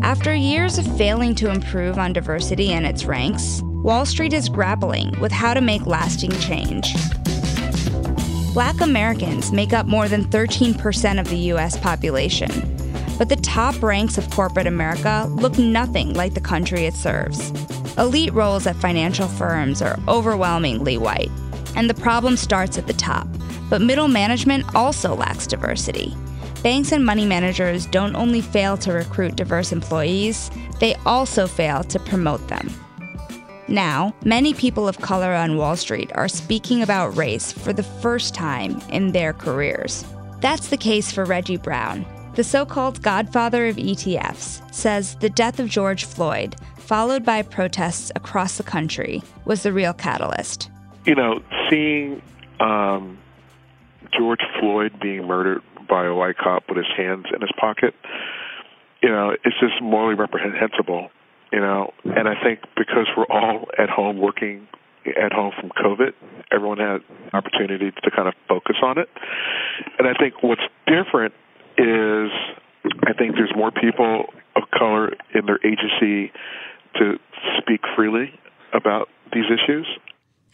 After 0.02 0.34
years 0.34 0.78
of 0.78 0.96
failing 0.96 1.34
to 1.36 1.50
improve 1.50 1.98
on 1.98 2.14
diversity 2.14 2.72
in 2.72 2.84
its 2.84 3.04
ranks, 3.04 3.60
Wall 3.62 4.06
Street 4.06 4.32
is 4.32 4.48
grappling 4.48 5.18
with 5.20 5.30
how 5.30 5.54
to 5.54 5.60
make 5.60 5.86
lasting 5.86 6.32
change. 6.40 6.94
Black 8.58 8.80
Americans 8.80 9.52
make 9.52 9.72
up 9.72 9.86
more 9.86 10.08
than 10.08 10.24
13% 10.24 11.20
of 11.20 11.28
the 11.28 11.52
US 11.52 11.76
population, 11.76 12.50
but 13.16 13.28
the 13.28 13.36
top 13.36 13.80
ranks 13.80 14.18
of 14.18 14.28
corporate 14.30 14.66
America 14.66 15.28
look 15.30 15.56
nothing 15.58 16.12
like 16.14 16.34
the 16.34 16.40
country 16.40 16.84
it 16.84 16.94
serves. 16.94 17.52
Elite 17.98 18.32
roles 18.32 18.66
at 18.66 18.74
financial 18.74 19.28
firms 19.28 19.80
are 19.80 19.96
overwhelmingly 20.08 20.98
white, 20.98 21.30
and 21.76 21.88
the 21.88 21.94
problem 21.94 22.36
starts 22.36 22.76
at 22.76 22.88
the 22.88 22.92
top. 22.94 23.28
But 23.70 23.80
middle 23.80 24.08
management 24.08 24.74
also 24.74 25.14
lacks 25.14 25.46
diversity. 25.46 26.12
Banks 26.60 26.90
and 26.90 27.06
money 27.06 27.26
managers 27.26 27.86
don't 27.86 28.16
only 28.16 28.40
fail 28.40 28.76
to 28.78 28.92
recruit 28.92 29.36
diverse 29.36 29.70
employees, 29.70 30.50
they 30.80 30.96
also 31.06 31.46
fail 31.46 31.84
to 31.84 32.00
promote 32.00 32.48
them. 32.48 32.68
Now, 33.68 34.14
many 34.24 34.54
people 34.54 34.88
of 34.88 35.00
color 35.02 35.34
on 35.34 35.58
Wall 35.58 35.76
Street 35.76 36.10
are 36.14 36.26
speaking 36.26 36.82
about 36.82 37.14
race 37.16 37.52
for 37.52 37.74
the 37.74 37.82
first 37.82 38.34
time 38.34 38.80
in 38.88 39.12
their 39.12 39.34
careers. 39.34 40.06
That's 40.40 40.68
the 40.68 40.78
case 40.78 41.12
for 41.12 41.26
Reggie 41.26 41.58
Brown. 41.58 42.06
The 42.34 42.44
so 42.44 42.64
called 42.64 43.02
godfather 43.02 43.66
of 43.66 43.76
ETFs 43.76 44.62
says 44.74 45.16
the 45.16 45.28
death 45.28 45.60
of 45.60 45.68
George 45.68 46.04
Floyd, 46.04 46.56
followed 46.78 47.26
by 47.26 47.42
protests 47.42 48.10
across 48.16 48.56
the 48.56 48.62
country, 48.62 49.22
was 49.44 49.64
the 49.64 49.72
real 49.72 49.92
catalyst. 49.92 50.70
You 51.04 51.14
know, 51.14 51.42
seeing 51.68 52.22
um, 52.60 53.18
George 54.16 54.40
Floyd 54.58 54.98
being 54.98 55.26
murdered 55.26 55.62
by 55.88 56.06
a 56.06 56.14
white 56.14 56.38
cop 56.38 56.64
with 56.68 56.78
his 56.78 56.96
hands 56.96 57.26
in 57.34 57.42
his 57.42 57.52
pocket, 57.58 57.94
you 59.02 59.10
know, 59.10 59.36
it's 59.44 59.60
just 59.60 59.82
morally 59.82 60.14
reprehensible, 60.14 61.10
you 61.52 61.60
know. 61.60 61.92
And 62.04 62.28
I 62.28 62.34
think 62.42 62.60
because 62.76 63.06
we're 63.16 63.26
all 63.30 63.68
at 63.78 63.88
home 63.88 64.18
working 64.18 64.66
at 65.06 65.32
home 65.32 65.52
from 65.58 65.70
COVID, 65.70 66.12
everyone 66.52 66.78
had 66.78 67.00
opportunity 67.32 67.90
to 67.90 68.10
kind 68.10 68.28
of 68.28 68.34
focus 68.48 68.76
on 68.82 68.98
it. 68.98 69.08
And 69.98 70.08
I 70.08 70.14
think 70.18 70.42
what's 70.42 70.62
different 70.86 71.34
is 71.78 72.30
I 73.06 73.12
think 73.16 73.34
there's 73.36 73.52
more 73.56 73.70
people 73.70 74.26
of 74.56 74.64
color 74.76 75.12
in 75.34 75.46
their 75.46 75.58
agency 75.64 76.32
to 76.96 77.18
speak 77.58 77.80
freely 77.96 78.32
about 78.72 79.08
these 79.32 79.44
issues. 79.46 79.86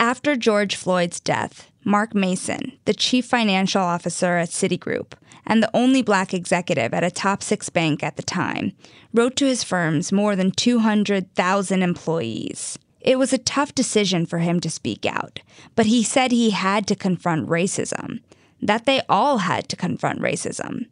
After 0.05 0.37
George 0.37 0.77
Floyd's 0.77 1.19
death, 1.19 1.71
Mark 1.83 2.15
Mason, 2.15 2.79
the 2.85 2.93
chief 2.93 3.25
financial 3.25 3.81
officer 3.81 4.37
at 4.37 4.51
Citigroup 4.51 5.15
and 5.47 5.63
the 5.63 5.71
only 5.75 6.03
black 6.03 6.35
executive 6.35 6.93
at 6.93 7.03
a 7.03 7.11
top 7.11 7.43
six 7.43 7.71
bank 7.71 8.03
at 8.03 8.17
the 8.17 8.23
time, 8.23 8.73
wrote 9.15 9.35
to 9.37 9.47
his 9.47 9.65
firm's 9.65 10.13
more 10.13 10.37
than 10.37 10.51
200,000 10.51 11.83
employees. 11.83 12.79
It 13.01 13.19
was 13.19 13.33
a 13.33 13.39
tough 13.39 13.75
decision 13.75 14.27
for 14.27 14.41
him 14.41 14.61
to 14.61 14.69
speak 14.69 15.07
out, 15.07 15.41
but 15.75 15.87
he 15.87 16.03
said 16.03 16.33
he 16.33 16.51
had 16.51 16.87
to 16.89 16.95
confront 16.95 17.49
racism, 17.49 18.21
that 18.61 18.85
they 18.85 19.01
all 19.09 19.39
had 19.39 19.71
to 19.71 19.75
confront 19.75 20.21
racism. 20.21 20.85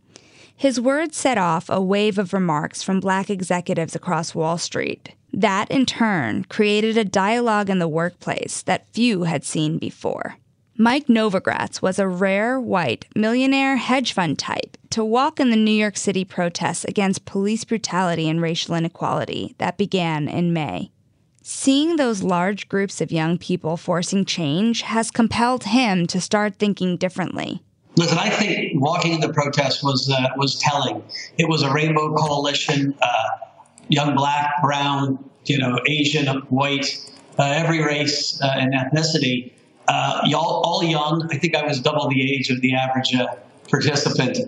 His 0.57 0.81
words 0.81 1.18
set 1.18 1.37
off 1.37 1.68
a 1.68 1.83
wave 1.83 2.16
of 2.16 2.33
remarks 2.33 2.83
from 2.83 2.98
black 2.98 3.29
executives 3.29 3.94
across 3.94 4.35
Wall 4.35 4.57
Street. 4.57 5.12
That, 5.32 5.70
in 5.70 5.86
turn, 5.86 6.44
created 6.44 6.96
a 6.96 7.04
dialogue 7.04 7.70
in 7.70 7.78
the 7.78 7.88
workplace 7.88 8.62
that 8.62 8.92
few 8.92 9.24
had 9.24 9.44
seen 9.44 9.78
before. 9.78 10.36
Mike 10.76 11.06
Novogratz 11.06 11.80
was 11.80 11.98
a 11.98 12.08
rare 12.08 12.58
white 12.58 13.06
millionaire 13.14 13.76
hedge 13.76 14.12
fund 14.12 14.38
type 14.38 14.76
to 14.90 15.04
walk 15.04 15.38
in 15.38 15.50
the 15.50 15.56
New 15.56 15.70
York 15.70 15.96
City 15.96 16.24
protests 16.24 16.84
against 16.84 17.24
police 17.24 17.64
brutality 17.64 18.28
and 18.28 18.40
racial 18.40 18.74
inequality 18.74 19.54
that 19.58 19.78
began 19.78 20.28
in 20.28 20.52
May. 20.52 20.90
Seeing 21.42 21.96
those 21.96 22.22
large 22.22 22.68
groups 22.68 23.00
of 23.00 23.10
young 23.10 23.36
people 23.36 23.76
forcing 23.76 24.24
change 24.24 24.82
has 24.82 25.10
compelled 25.10 25.64
him 25.64 26.06
to 26.06 26.20
start 26.20 26.56
thinking 26.56 26.96
differently. 26.96 27.62
Listen, 27.96 28.16
I 28.16 28.30
think 28.30 28.80
walking 28.80 29.12
in 29.12 29.20
the 29.20 29.32
protest 29.32 29.82
was 29.82 30.08
uh, 30.08 30.28
was 30.36 30.58
telling. 30.58 31.04
It 31.36 31.48
was 31.48 31.62
a 31.62 31.72
rainbow 31.72 32.14
coalition, 32.14 32.94
uh, 33.02 33.28
young 33.92 34.14
black, 34.14 34.62
brown, 34.62 35.18
you 35.44 35.59
know, 35.59 35.78
Asian, 35.87 36.26
white, 36.48 36.87
uh, 37.38 37.42
every 37.44 37.83
race 37.83 38.40
uh, 38.42 38.55
and 38.59 38.72
ethnicity 38.74 39.52
uh, 39.88 40.20
y'all 40.24 40.62
all 40.64 40.83
young. 40.83 41.28
I 41.31 41.38
think 41.38 41.55
I 41.55 41.66
was 41.66 41.81
double 41.81 42.09
the 42.09 42.33
age 42.33 42.50
of 42.50 42.61
the 42.61 42.74
average 42.74 43.14
uh, 43.14 43.26
participant. 43.68 44.38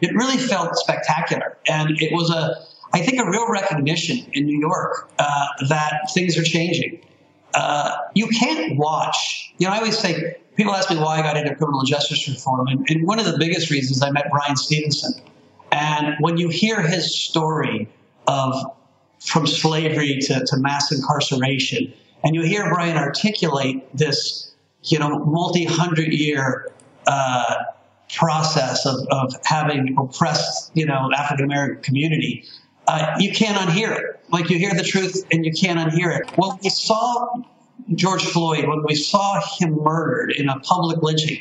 It 0.00 0.14
really 0.14 0.38
felt 0.38 0.76
spectacular, 0.76 1.58
and 1.68 1.90
it 2.00 2.12
was 2.12 2.30
a, 2.30 2.64
I 2.92 3.00
think, 3.00 3.20
a 3.20 3.28
real 3.28 3.50
recognition 3.50 4.26
in 4.32 4.46
New 4.46 4.58
York 4.58 5.10
uh, 5.18 5.46
that 5.68 6.10
things 6.12 6.38
are 6.38 6.42
changing. 6.42 7.00
You 8.14 8.28
can't 8.28 8.76
watch. 8.76 9.52
You 9.58 9.66
know, 9.66 9.72
I 9.72 9.78
always 9.78 9.98
say 9.98 10.36
people 10.56 10.74
ask 10.74 10.90
me 10.90 10.96
why 10.96 11.18
I 11.18 11.22
got 11.22 11.36
into 11.36 11.54
criminal 11.54 11.82
justice 11.82 12.28
reform, 12.28 12.68
and, 12.68 12.86
and 12.88 13.06
one 13.06 13.18
of 13.18 13.26
the 13.26 13.38
biggest 13.38 13.70
reasons 13.70 14.02
I 14.02 14.10
met 14.10 14.30
Bryan 14.30 14.56
Stevenson. 14.56 15.20
And 15.72 16.14
when 16.20 16.36
you 16.36 16.48
hear 16.48 16.80
his 16.80 17.18
story 17.18 17.88
of 18.28 18.54
from 19.24 19.46
slavery 19.46 20.18
to, 20.20 20.44
to 20.46 20.56
mass 20.58 20.92
incarceration, 20.92 21.92
and 22.22 22.34
you 22.34 22.42
hear 22.42 22.68
Bryan 22.68 22.96
articulate 22.96 23.96
this 23.96 24.54
you 24.84 24.98
know, 24.98 25.18
multi-hundred 25.24 26.12
year 26.12 26.70
uh, 27.06 27.54
process 28.14 28.86
of, 28.86 29.06
of 29.10 29.34
having 29.44 29.96
oppressed, 29.98 30.70
you 30.74 30.86
know, 30.86 31.10
African 31.16 31.46
American 31.46 31.82
community, 31.82 32.44
uh, 32.86 33.16
you 33.18 33.32
can't 33.32 33.56
unhear 33.56 33.98
it. 33.98 34.20
Like 34.30 34.50
you 34.50 34.58
hear 34.58 34.74
the 34.74 34.82
truth 34.82 35.24
and 35.32 35.44
you 35.44 35.52
can't 35.52 35.78
unhear 35.78 36.18
it. 36.18 36.28
When 36.36 36.58
we 36.62 36.68
saw 36.68 37.42
George 37.94 38.24
Floyd, 38.24 38.68
when 38.68 38.84
we 38.86 38.94
saw 38.94 39.40
him 39.58 39.78
murdered 39.82 40.32
in 40.32 40.48
a 40.48 40.58
public 40.60 41.02
lynching, 41.02 41.38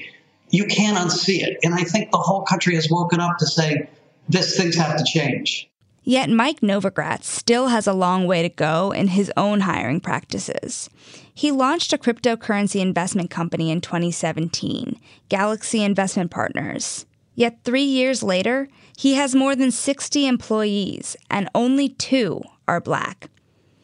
you 0.50 0.66
can't 0.66 0.98
unsee 0.98 1.42
it. 1.42 1.58
And 1.64 1.74
I 1.74 1.84
think 1.84 2.12
the 2.12 2.18
whole 2.18 2.44
country 2.44 2.76
has 2.76 2.90
woken 2.90 3.20
up 3.20 3.38
to 3.40 3.46
say, 3.46 3.90
this 4.30 4.56
things 4.56 4.76
have 4.76 4.98
to 4.98 5.04
change. 5.04 5.70
Yet 6.04 6.30
Mike 6.30 6.60
Novogratz 6.60 7.24
still 7.24 7.68
has 7.68 7.88
a 7.88 7.94
long 7.94 8.28
way 8.28 8.42
to 8.42 8.50
go 8.50 8.92
in 8.92 9.10
his 9.10 9.32
own 9.38 9.62
hiring 9.62 10.02
practices. 10.02 10.90
He 11.34 11.50
launched 11.50 11.94
a 11.94 11.98
cryptocurrency 11.98 12.82
investment 12.82 13.30
company 13.30 13.72
in 13.72 13.80
2017, 13.80 15.00
Galaxy 15.30 15.82
Investment 15.82 16.30
Partners. 16.30 17.06
Yet 17.36 17.60
three 17.64 17.84
years 17.84 18.22
later, 18.22 18.68
he 18.98 19.16
has 19.16 19.34
more 19.34 19.56
than 19.56 19.72
60 19.72 20.28
employees, 20.28 21.16
and 21.30 21.50
only 21.56 21.90
two 21.90 22.42
are 22.68 22.82
black. 22.82 23.30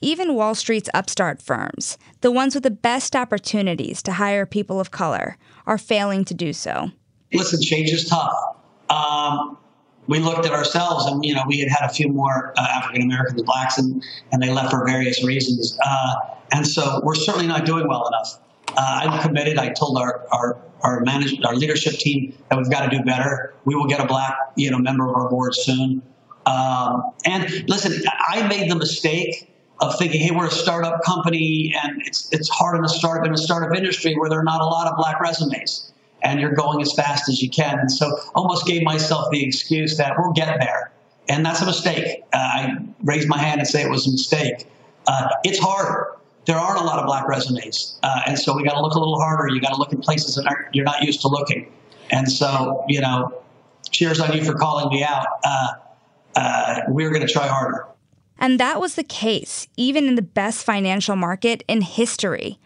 Even 0.02 0.36
Wall 0.36 0.56
Street's 0.56 0.90
upstart 0.94 1.42
firms, 1.42 1.98
the 2.22 2.32
ones 2.32 2.54
with 2.54 2.64
the 2.64 2.72
best 2.72 3.16
opportunities 3.16 4.02
to 4.04 4.14
hire 4.14 4.46
people 4.46 4.80
of 4.80 4.92
color, 4.92 5.38
are 5.66 5.78
failing 5.78 6.24
to 6.26 6.34
do 6.34 6.54
so. 6.54 6.92
Listen, 7.34 7.62
change 7.62 7.92
is 7.92 8.08
tough. 8.08 8.34
Um, 8.90 9.58
we 10.10 10.18
looked 10.18 10.46
at 10.46 10.52
ourselves 10.52 11.06
and 11.06 11.24
you 11.24 11.36
know 11.36 11.44
we 11.48 11.60
had 11.60 11.70
had 11.70 11.90
a 11.90 11.94
few 11.94 12.10
more 12.10 12.54
uh, 12.58 12.68
African 12.68 13.04
Americans, 13.04 13.44
blacks, 13.44 13.78
and 13.78 14.04
and 14.32 14.42
they 14.42 14.50
left 14.50 14.72
for 14.72 14.86
various 14.86 15.24
reasons. 15.24 15.78
Uh, 15.86 16.16
and 16.52 16.68
so 16.68 17.00
we're 17.04 17.16
certainly 17.16 17.48
not 17.48 17.66
doing 17.66 17.88
well 17.88 18.08
enough. 18.08 18.40
Uh, 18.70 19.02
I'm 19.04 19.22
committed. 19.22 19.58
I 19.58 19.70
told 19.70 19.98
our 19.98 20.26
our 20.32 20.58
our 20.82 21.02
management, 21.02 21.46
our 21.46 21.56
leadership 21.56 21.94
team 21.94 22.36
that 22.50 22.58
we've 22.58 22.70
got 22.70 22.90
to 22.90 22.98
do 22.98 23.04
better. 23.04 23.54
We 23.66 23.76
will 23.76 23.86
get 23.86 24.00
a 24.00 24.06
black 24.06 24.36
you 24.58 24.72
know 24.72 24.80
member 24.80 25.08
of 25.08 25.16
our 25.16 25.30
board 25.30 25.54
soon. 25.54 26.02
Um, 26.48 27.12
and 27.26 27.70
listen, 27.70 28.02
I 28.08 28.48
made 28.48 28.72
the 28.72 28.76
mistake 28.76 29.48
of 29.80 29.98
thinking, 30.00 30.22
hey, 30.22 30.32
we're 30.32 30.48
a 30.48 30.52
startup 30.52 31.04
company 31.04 31.74
and 31.84 32.02
it's 32.06 32.28
it's 32.34 32.50
hard 32.50 32.78
in 32.78 32.84
a 32.84 32.90
start 32.90 33.26
in 33.28 33.32
the 33.32 33.38
startup 33.38 33.78
industry 33.78 34.16
where 34.16 34.30
there 34.30 34.40
are 34.40 34.44
not 34.44 34.60
a 34.60 34.66
lot 34.66 34.88
of 34.88 34.98
black 34.98 35.22
resumes 35.22 35.92
and 36.24 36.40
you're 36.40 36.54
going 36.54 36.82
as 36.82 36.94
fast 36.94 37.30
as 37.30 37.42
you 37.42 37.50
can. 37.50 37.80
And 37.80 37.92
so 37.92 38.20
almost 38.36 38.66
gave 38.66 38.84
myself 38.84 39.30
the 39.32 39.44
excuse 39.46 39.98
that 39.98 40.14
we'll 40.18 40.34
get 40.34 40.60
there. 40.60 40.92
And 41.28 41.46
that's 41.46 41.62
a 41.62 41.66
mistake. 41.66 42.24
Uh, 42.34 42.38
I 42.38 42.78
raise 43.04 43.28
my 43.28 43.38
hand 43.38 43.60
and 43.60 43.68
say 43.68 43.84
it 43.84 43.90
was 43.90 44.08
a 44.08 44.12
mistake. 44.12 44.68
Uh, 45.08 45.30
it's 45.44 45.60
harder. 45.60 46.16
There 46.46 46.58
aren't 46.58 46.82
a 46.82 46.84
lot 46.84 47.00
of 47.00 47.06
black 47.06 47.28
resumes. 47.28 48.00
Uh, 48.02 48.22
and 48.26 48.40
so 48.40 48.56
we 48.56 48.64
got 48.64 48.74
to 48.74 48.82
look 48.82 48.96
a 48.96 49.00
little 49.00 49.20
harder. 49.20 49.54
You 49.54 49.62
got 49.62 49.74
to 49.74 49.78
look 49.78 49.94
in 49.94 50.02
places 50.02 50.36
that 50.36 50.70
you're 50.74 50.86
not 50.86 51.04
used 51.04 51.22
to 51.22 51.28
looking. 51.28 51.72
And 52.10 52.32
so, 52.32 52.84
you 52.88 53.02
know, 53.02 53.44
cheers 53.92 54.20
on 54.20 54.34
you 54.34 54.44
for 54.44 54.56
calling 54.56 54.90
me 54.90 55.04
out. 55.04 55.28
Uh, 55.44 55.68
uh, 56.36 56.82
we're 56.88 57.10
going 57.12 57.26
to 57.26 57.32
try 57.32 57.48
harder. 57.48 57.86
And 58.40 58.60
that 58.60 58.80
was 58.80 58.96
the 58.96 59.04
case, 59.04 59.68
even 59.76 60.08
in 60.08 60.16
the 60.16 60.22
best 60.22 60.64
financial 60.64 61.16
market 61.16 61.64
in 61.68 61.82
history. 61.82 62.58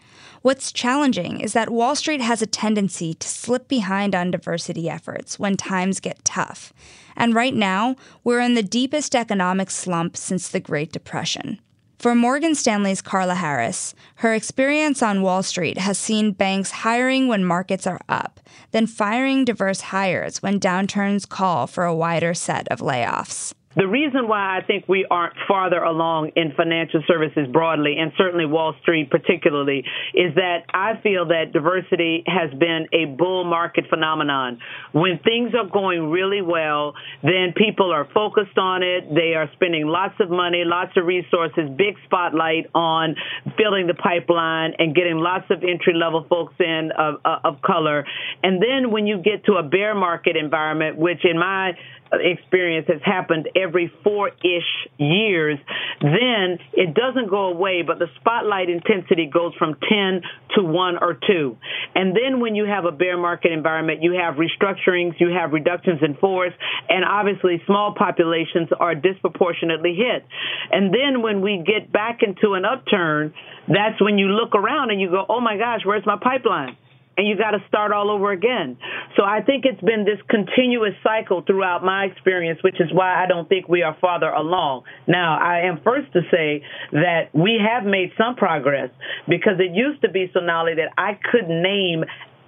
What's 0.44 0.72
challenging 0.72 1.40
is 1.40 1.54
that 1.54 1.70
Wall 1.70 1.96
Street 1.96 2.20
has 2.20 2.42
a 2.42 2.46
tendency 2.46 3.14
to 3.14 3.26
slip 3.26 3.66
behind 3.66 4.14
on 4.14 4.30
diversity 4.30 4.90
efforts 4.90 5.38
when 5.38 5.56
times 5.56 6.00
get 6.00 6.22
tough. 6.22 6.70
And 7.16 7.34
right 7.34 7.54
now, 7.54 7.96
we're 8.24 8.40
in 8.40 8.52
the 8.52 8.62
deepest 8.62 9.14
economic 9.14 9.70
slump 9.70 10.18
since 10.18 10.50
the 10.50 10.60
Great 10.60 10.92
Depression. 10.92 11.62
For 11.98 12.14
Morgan 12.14 12.54
Stanley's 12.54 13.00
Carla 13.00 13.36
Harris, 13.36 13.94
her 14.16 14.34
experience 14.34 15.02
on 15.02 15.22
Wall 15.22 15.42
Street 15.42 15.78
has 15.78 15.96
seen 15.96 16.32
banks 16.32 16.70
hiring 16.70 17.26
when 17.26 17.42
markets 17.42 17.86
are 17.86 18.02
up, 18.10 18.38
then 18.72 18.86
firing 18.86 19.46
diverse 19.46 19.80
hires 19.80 20.42
when 20.42 20.60
downturns 20.60 21.26
call 21.26 21.66
for 21.66 21.84
a 21.84 21.96
wider 21.96 22.34
set 22.34 22.68
of 22.68 22.80
layoffs. 22.80 23.54
The 23.76 23.86
reason 23.88 24.28
why 24.28 24.58
I 24.58 24.64
think 24.64 24.88
we 24.88 25.06
aren't 25.10 25.34
farther 25.48 25.82
along 25.82 26.30
in 26.36 26.52
financial 26.56 27.02
services 27.06 27.48
broadly, 27.52 27.96
and 27.98 28.12
certainly 28.16 28.46
Wall 28.46 28.74
Street 28.82 29.10
particularly, 29.10 29.84
is 30.14 30.34
that 30.36 30.64
I 30.72 31.00
feel 31.02 31.26
that 31.26 31.52
diversity 31.52 32.22
has 32.26 32.50
been 32.58 32.86
a 32.92 33.06
bull 33.06 33.44
market 33.44 33.86
phenomenon. 33.88 34.58
When 34.92 35.18
things 35.24 35.54
are 35.54 35.68
going 35.68 36.10
really 36.10 36.42
well, 36.42 36.94
then 37.22 37.52
people 37.56 37.92
are 37.92 38.06
focused 38.14 38.58
on 38.58 38.82
it. 38.82 39.12
They 39.12 39.34
are 39.34 39.50
spending 39.54 39.86
lots 39.86 40.14
of 40.20 40.30
money, 40.30 40.62
lots 40.64 40.92
of 40.96 41.04
resources, 41.04 41.68
big 41.76 41.96
spotlight 42.04 42.70
on 42.74 43.16
filling 43.56 43.86
the 43.86 43.94
pipeline 43.94 44.74
and 44.78 44.94
getting 44.94 45.16
lots 45.16 45.46
of 45.50 45.62
entry 45.64 45.94
level 45.94 46.26
folks 46.28 46.54
in 46.60 46.90
of, 46.96 47.16
of 47.24 47.60
color. 47.62 48.04
And 48.42 48.62
then 48.62 48.90
when 48.92 49.06
you 49.06 49.18
get 49.18 49.44
to 49.46 49.54
a 49.54 49.62
bear 49.62 49.94
market 49.94 50.36
environment, 50.36 50.96
which 50.96 51.24
in 51.24 51.38
my 51.38 51.72
experience 52.20 52.86
has 52.88 53.00
happened 53.04 53.48
every 53.56 53.92
four 54.02 54.28
ish 54.28 54.70
years, 54.98 55.58
then 56.00 56.58
it 56.72 56.94
doesn't 56.94 57.28
go 57.28 57.46
away, 57.46 57.82
but 57.86 57.98
the 57.98 58.06
spotlight 58.20 58.68
intensity 58.68 59.30
goes 59.32 59.54
from 59.58 59.76
10 59.88 60.22
to 60.56 60.62
1 60.62 60.98
or 61.00 61.14
2. 61.14 61.56
And 61.94 62.16
then 62.16 62.40
when 62.40 62.54
you 62.54 62.64
have 62.64 62.84
a 62.84 62.92
bear 62.92 63.16
market 63.16 63.52
environment, 63.52 64.02
you 64.02 64.12
have 64.12 64.34
restructurings, 64.34 65.18
you 65.18 65.30
have 65.30 65.52
reductions 65.52 66.00
in 66.02 66.16
force, 66.16 66.52
and 66.88 67.04
obviously 67.04 67.62
small 67.66 67.94
populations 67.96 68.68
are 68.78 68.94
disproportionately 68.94 69.94
hit. 69.94 70.26
And 70.70 70.92
then 70.92 71.22
when 71.22 71.40
we 71.40 71.64
get 71.64 71.92
back 71.92 72.20
into 72.22 72.54
an 72.54 72.64
upturn, 72.64 73.34
that's 73.68 74.00
when 74.00 74.18
you 74.18 74.26
look 74.26 74.54
around 74.54 74.90
and 74.90 75.00
you 75.00 75.10
go, 75.10 75.24
oh 75.28 75.40
my 75.40 75.56
gosh, 75.56 75.80
where's 75.84 76.06
my 76.06 76.18
pipeline? 76.20 76.76
And 77.16 77.28
you 77.28 77.36
got 77.36 77.52
to 77.52 77.62
start 77.68 77.92
all 77.92 78.10
over 78.10 78.32
again. 78.32 78.76
So 79.16 79.22
I 79.24 79.40
think 79.40 79.64
it's 79.64 79.80
been 79.80 80.04
this 80.04 80.18
continuous 80.28 80.94
cycle 81.02 81.42
throughout 81.46 81.84
my 81.84 82.04
experience, 82.04 82.62
which 82.62 82.80
is 82.80 82.92
why 82.92 83.22
I 83.22 83.26
don't 83.26 83.48
think 83.48 83.68
we 83.68 83.82
are 83.82 83.96
farther 84.00 84.30
along. 84.30 84.82
Now, 85.06 85.38
I 85.38 85.66
am 85.66 85.80
first 85.82 86.12
to 86.12 86.20
say 86.30 86.62
that 86.92 87.30
we 87.32 87.60
have 87.60 87.84
made 87.84 88.12
some 88.18 88.34
progress 88.36 88.90
because 89.28 89.58
it 89.58 89.74
used 89.74 90.02
to 90.02 90.10
be, 90.10 90.30
so 90.32 90.40
Sonali, 90.40 90.74
that 90.74 90.92
I 90.98 91.18
could 91.30 91.48
name 91.48 92.04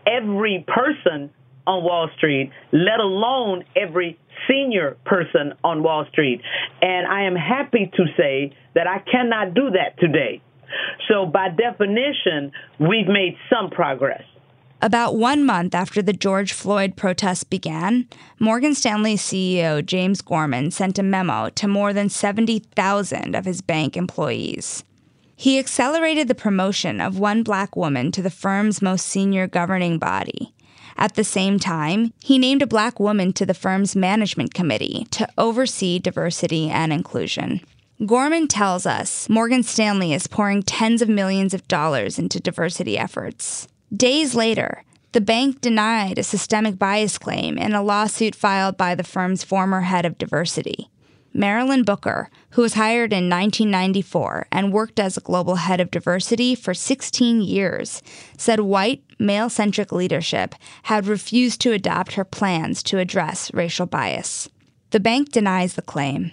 every 0.07 0.65
person 0.67 1.31
on 1.67 1.83
Wall 1.83 2.09
Street, 2.17 2.51
let 2.73 3.01
alone 3.01 3.65
every 3.75 4.19
senior 4.49 4.97
person 5.05 5.55
on 5.65 5.83
Wall 5.83 6.05
Street. 6.13 6.41
And 6.81 7.07
I 7.07 7.25
am 7.25 7.35
happy 7.35 7.91
to 7.97 8.05
say 8.17 8.53
that 8.75 8.87
I 8.87 8.99
cannot 9.11 9.55
do 9.55 9.71
that 9.71 9.99
today. 9.99 10.43
So 11.09 11.27
by 11.27 11.49
definition, 11.49 12.53
we've 12.79 13.09
made 13.09 13.37
some 13.51 13.71
progress. 13.71 14.23
About 14.83 15.17
one 15.17 15.45
month 15.45 15.75
after 15.75 16.03
the 16.03 16.13
George 16.13 16.53
Floyd 16.53 16.97
protests 16.97 17.45
began, 17.45 18.07
Morgan 18.39 18.75
Stanley 18.75 19.17
CEO 19.17 19.85
James 19.85 20.21
Gorman 20.21 20.71
sent 20.71 20.99
a 20.99 21.03
memo 21.03 21.49
to 21.51 21.67
more 21.67 21.95
than 21.95 22.11
70,000 22.11 23.35
of 23.35 23.47
his 23.47 23.63
bank 23.63 23.97
employees. 23.97 24.85
He 25.35 25.59
accelerated 25.59 26.29
the 26.29 26.35
promotion 26.35 27.01
of 27.01 27.19
one 27.19 27.43
black 27.43 27.75
woman 27.75 28.13
to 28.13 28.23
the 28.23 28.31
firm's 28.31 28.83
most 28.83 29.07
senior 29.07 29.47
governing 29.47 29.99
body. 29.99 30.55
At 30.99 31.15
the 31.15 31.25
same 31.25 31.59
time, 31.59 32.13
he 32.23 32.39
named 32.39 32.63
a 32.63 32.67
black 32.67 33.01
woman 33.01 33.33
to 33.35 33.47
the 33.47 33.55
firm's 33.55 33.97
management 33.97 34.55
committee 34.55 35.07
to 35.13 35.29
oversee 35.39 35.99
diversity 35.99 36.69
and 36.69 36.93
inclusion. 36.93 37.61
Gorman 38.05 38.47
tells 38.47 38.85
us 38.85 39.29
Morgan 39.31 39.63
Stanley 39.63 40.13
is 40.13 40.27
pouring 40.27 40.63
tens 40.63 41.01
of 41.01 41.09
millions 41.09 41.55
of 41.55 41.67
dollars 41.67 42.19
into 42.19 42.41
diversity 42.41 42.99
efforts. 42.99 43.69
Days 43.95 44.35
later, 44.35 44.83
the 45.13 45.21
bank 45.21 45.61
denied 45.61 46.19
a 46.19 46.25
systemic 46.25 46.77
bias 46.77 47.19
claim 47.19 47.57
in 47.57 47.73
a 47.73 47.83
lawsuit 47.83 48.35
filed 48.35 48.77
by 48.77 48.97
the 48.97 49.05
firm's 49.05 49.45
former 49.45 49.83
head 49.83 50.05
of 50.05 50.19
diversity. 50.19 50.91
Marilyn 51.33 51.85
Booker, 51.85 52.29
who 52.51 52.63
was 52.63 52.75
hired 52.75 53.13
in 53.13 53.29
1994 53.29 54.49
and 54.51 54.73
worked 54.73 54.99
as 54.99 55.17
a 55.17 55.21
global 55.21 55.57
head 55.57 55.81
of 55.81 55.91
diversity 55.91 56.55
for 56.55 56.75
16 56.75 57.43
years, 57.43 58.03
said 58.37 58.61
white, 58.61 59.05
male 59.19 59.49
centric 59.49 59.93
leadership 59.93 60.55
had 60.85 61.07
refused 61.07 61.61
to 61.61 61.73
adopt 61.73 62.15
her 62.15 62.25
plans 62.25 62.83
to 62.83 62.99
address 62.99 63.55
racial 63.55 63.87
bias. 63.87 64.49
The 64.91 65.01
bank 65.01 65.31
denies 65.31 65.75
the 65.75 65.83
claim. 65.83 66.33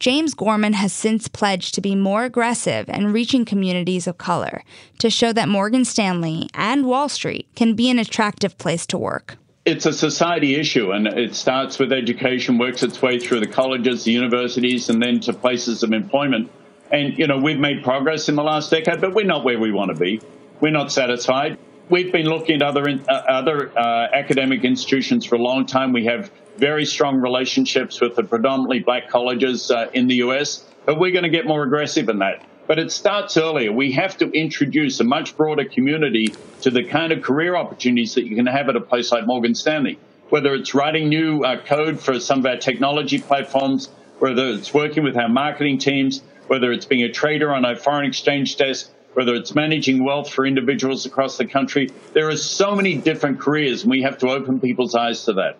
James 0.00 0.32
Gorman 0.32 0.72
has 0.72 0.94
since 0.94 1.28
pledged 1.28 1.74
to 1.74 1.82
be 1.82 1.94
more 1.94 2.24
aggressive 2.24 2.88
in 2.88 3.12
reaching 3.12 3.44
communities 3.44 4.06
of 4.06 4.16
color 4.16 4.64
to 4.98 5.10
show 5.10 5.30
that 5.34 5.46
Morgan 5.46 5.84
Stanley 5.84 6.48
and 6.54 6.86
Wall 6.86 7.10
Street 7.10 7.46
can 7.54 7.74
be 7.74 7.90
an 7.90 7.98
attractive 7.98 8.56
place 8.56 8.86
to 8.86 8.96
work. 8.96 9.36
It's 9.66 9.84
a 9.84 9.92
society 9.92 10.54
issue, 10.54 10.90
and 10.92 11.06
it 11.06 11.34
starts 11.34 11.78
with 11.78 11.92
education, 11.92 12.56
works 12.56 12.82
its 12.82 13.02
way 13.02 13.18
through 13.18 13.40
the 13.40 13.46
colleges, 13.46 14.04
the 14.04 14.12
universities, 14.12 14.88
and 14.88 15.02
then 15.02 15.20
to 15.20 15.34
places 15.34 15.82
of 15.82 15.92
employment. 15.92 16.50
And, 16.90 17.18
you 17.18 17.26
know, 17.26 17.36
we've 17.36 17.60
made 17.60 17.84
progress 17.84 18.30
in 18.30 18.36
the 18.36 18.42
last 18.42 18.70
decade, 18.70 19.02
but 19.02 19.12
we're 19.12 19.26
not 19.26 19.44
where 19.44 19.58
we 19.58 19.70
want 19.70 19.94
to 19.94 20.00
be. 20.00 20.22
We're 20.62 20.72
not 20.72 20.90
satisfied. 20.90 21.58
We've 21.90 22.10
been 22.10 22.26
looking 22.26 22.56
at 22.56 22.62
other, 22.62 22.88
uh, 22.88 23.12
other 23.12 23.78
uh, 23.78 24.08
academic 24.14 24.64
institutions 24.64 25.26
for 25.26 25.34
a 25.34 25.42
long 25.42 25.66
time. 25.66 25.92
We 25.92 26.06
have 26.06 26.30
very 26.60 26.84
strong 26.84 27.16
relationships 27.16 28.00
with 28.00 28.14
the 28.14 28.22
predominantly 28.22 28.80
black 28.80 29.08
colleges 29.08 29.70
uh, 29.70 29.90
in 29.94 30.06
the 30.06 30.16
US, 30.16 30.64
but 30.84 30.98
we're 30.98 31.10
going 31.10 31.24
to 31.24 31.30
get 31.30 31.46
more 31.46 31.62
aggressive 31.62 32.08
in 32.10 32.18
that. 32.18 32.44
But 32.66 32.78
it 32.78 32.92
starts 32.92 33.36
earlier. 33.36 33.72
We 33.72 33.92
have 33.92 34.18
to 34.18 34.30
introduce 34.30 35.00
a 35.00 35.04
much 35.04 35.36
broader 35.36 35.64
community 35.64 36.34
to 36.60 36.70
the 36.70 36.84
kind 36.84 37.12
of 37.12 37.22
career 37.22 37.56
opportunities 37.56 38.14
that 38.14 38.26
you 38.26 38.36
can 38.36 38.46
have 38.46 38.68
at 38.68 38.76
a 38.76 38.80
place 38.80 39.10
like 39.10 39.26
Morgan 39.26 39.54
Stanley. 39.54 39.98
Whether 40.28 40.54
it's 40.54 40.74
writing 40.74 41.08
new 41.08 41.42
uh, 41.42 41.64
code 41.64 41.98
for 41.98 42.20
some 42.20 42.40
of 42.40 42.46
our 42.46 42.58
technology 42.58 43.18
platforms, 43.18 43.88
whether 44.20 44.50
it's 44.50 44.72
working 44.72 45.02
with 45.02 45.16
our 45.16 45.28
marketing 45.28 45.78
teams, 45.78 46.22
whether 46.46 46.70
it's 46.70 46.84
being 46.84 47.02
a 47.02 47.10
trader 47.10 47.52
on 47.52 47.64
a 47.64 47.74
foreign 47.74 48.06
exchange 48.06 48.56
desk, 48.56 48.90
whether 49.14 49.34
it's 49.34 49.54
managing 49.54 50.04
wealth 50.04 50.30
for 50.30 50.46
individuals 50.46 51.06
across 51.06 51.38
the 51.38 51.46
country. 51.46 51.90
There 52.12 52.28
are 52.28 52.36
so 52.36 52.76
many 52.76 52.96
different 52.96 53.40
careers, 53.40 53.82
and 53.82 53.90
we 53.90 54.02
have 54.02 54.18
to 54.18 54.28
open 54.28 54.60
people's 54.60 54.94
eyes 54.94 55.24
to 55.24 55.32
that. 55.34 55.58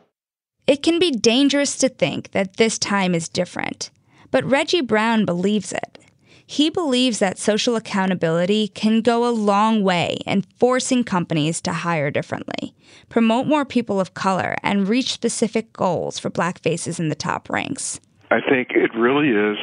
It 0.70 0.84
can 0.84 1.00
be 1.00 1.10
dangerous 1.10 1.76
to 1.78 1.88
think 1.88 2.30
that 2.30 2.56
this 2.56 2.78
time 2.78 3.12
is 3.12 3.28
different, 3.28 3.90
but 4.30 4.44
Reggie 4.44 4.82
Brown 4.82 5.24
believes 5.24 5.72
it. 5.72 5.98
He 6.46 6.70
believes 6.70 7.18
that 7.18 7.40
social 7.40 7.74
accountability 7.74 8.68
can 8.68 9.00
go 9.00 9.26
a 9.26 9.34
long 9.34 9.82
way 9.82 10.18
in 10.26 10.42
forcing 10.60 11.02
companies 11.02 11.60
to 11.62 11.72
hire 11.72 12.12
differently, 12.12 12.72
promote 13.08 13.48
more 13.48 13.64
people 13.64 13.98
of 13.98 14.14
color, 14.14 14.54
and 14.62 14.86
reach 14.86 15.12
specific 15.12 15.72
goals 15.72 16.20
for 16.20 16.30
black 16.30 16.60
faces 16.60 17.00
in 17.00 17.08
the 17.08 17.16
top 17.16 17.50
ranks. 17.50 17.98
I 18.30 18.38
think 18.48 18.68
it 18.70 18.94
really 18.96 19.30
is 19.30 19.58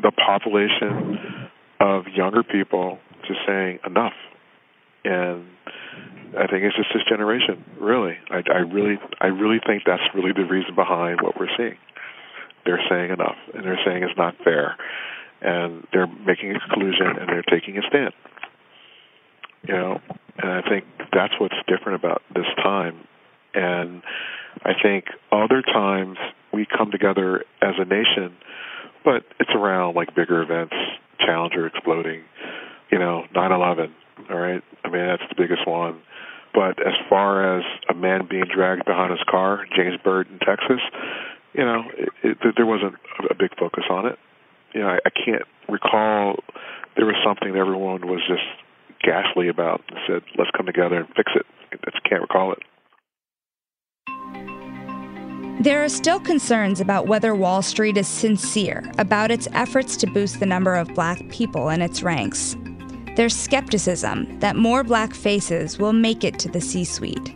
the 0.00 0.10
population 0.12 1.50
of 1.80 2.04
younger 2.14 2.42
people 2.42 2.98
just 3.28 3.40
saying 3.46 3.80
enough. 3.84 4.14
And 5.04 5.44
I 6.36 6.46
think 6.46 6.64
it's 6.64 6.76
just 6.76 6.88
this 6.92 7.02
generation. 7.08 7.64
Really, 7.80 8.16
I, 8.30 8.42
I 8.52 8.58
really, 8.58 8.98
I 9.20 9.26
really 9.26 9.60
think 9.66 9.84
that's 9.86 10.02
really 10.14 10.32
the 10.32 10.44
reason 10.44 10.74
behind 10.74 11.20
what 11.22 11.38
we're 11.38 11.48
seeing. 11.56 11.78
They're 12.64 12.82
saying 12.90 13.10
enough, 13.10 13.36
and 13.54 13.64
they're 13.64 13.78
saying 13.86 14.02
it's 14.02 14.18
not 14.18 14.34
fair, 14.44 14.76
and 15.40 15.86
they're 15.92 16.06
making 16.06 16.50
a 16.54 16.58
conclusion, 16.58 17.06
and 17.06 17.28
they're 17.28 17.44
taking 17.48 17.78
a 17.78 17.82
stand. 17.88 18.12
You 19.66 19.74
know, 19.74 20.00
and 20.38 20.52
I 20.52 20.62
think 20.68 20.84
that's 21.12 21.34
what's 21.40 21.54
different 21.66 22.04
about 22.04 22.22
this 22.34 22.46
time. 22.62 23.06
And 23.54 24.02
I 24.64 24.72
think 24.80 25.06
other 25.32 25.62
times 25.62 26.18
we 26.52 26.66
come 26.66 26.90
together 26.90 27.44
as 27.62 27.74
a 27.78 27.84
nation, 27.84 28.36
but 29.04 29.24
it's 29.40 29.50
around 29.54 29.94
like 29.94 30.14
bigger 30.14 30.42
events, 30.42 30.74
Challenger 31.24 31.66
exploding, 31.66 32.22
you 32.90 32.98
know, 32.98 33.24
9/11. 33.34 33.90
All 34.30 34.36
right, 34.36 34.62
I 34.84 34.88
mean 34.88 35.06
that's 35.06 35.22
the 35.28 35.34
biggest 35.36 35.66
one. 35.66 36.00
But 36.56 36.80
as 36.80 36.94
far 37.10 37.58
as 37.58 37.64
a 37.90 37.94
man 37.94 38.26
being 38.28 38.46
dragged 38.52 38.86
behind 38.86 39.10
his 39.10 39.20
car, 39.28 39.66
James 39.76 40.00
Byrd 40.02 40.26
in 40.32 40.38
Texas, 40.38 40.80
you 41.52 41.62
know, 41.62 41.82
it, 41.98 42.08
it, 42.24 42.54
there 42.56 42.64
wasn't 42.64 42.94
a 43.28 43.34
big 43.34 43.50
focus 43.60 43.84
on 43.90 44.06
it. 44.06 44.18
You 44.72 44.80
know, 44.80 44.88
I, 44.88 44.98
I 45.04 45.10
can't 45.10 45.42
recall 45.68 46.36
there 46.96 47.04
was 47.04 47.16
something 47.22 47.52
that 47.52 47.58
everyone 47.58 48.08
was 48.08 48.22
just 48.26 48.42
ghastly 49.04 49.48
about 49.48 49.82
and 49.88 49.98
said, 50.08 50.22
"Let's 50.38 50.50
come 50.56 50.64
together 50.64 50.96
and 50.96 51.08
fix 51.08 51.30
it." 51.36 51.44
I 51.72 51.90
just 51.90 52.02
can't 52.08 52.22
recall 52.22 52.52
it. 52.52 52.58
There 55.62 55.84
are 55.84 55.90
still 55.90 56.20
concerns 56.20 56.80
about 56.80 57.06
whether 57.06 57.34
Wall 57.34 57.60
Street 57.60 57.98
is 57.98 58.08
sincere 58.08 58.90
about 58.98 59.30
its 59.30 59.46
efforts 59.52 59.96
to 59.98 60.06
boost 60.06 60.40
the 60.40 60.46
number 60.46 60.74
of 60.74 60.94
black 60.94 61.28
people 61.28 61.68
in 61.68 61.82
its 61.82 62.02
ranks. 62.02 62.56
There's 63.16 63.34
skepticism 63.34 64.38
that 64.40 64.56
more 64.56 64.84
black 64.84 65.14
faces 65.14 65.78
will 65.78 65.94
make 65.94 66.22
it 66.22 66.38
to 66.38 66.50
the 66.50 66.60
C 66.60 66.84
suite. 66.84 67.34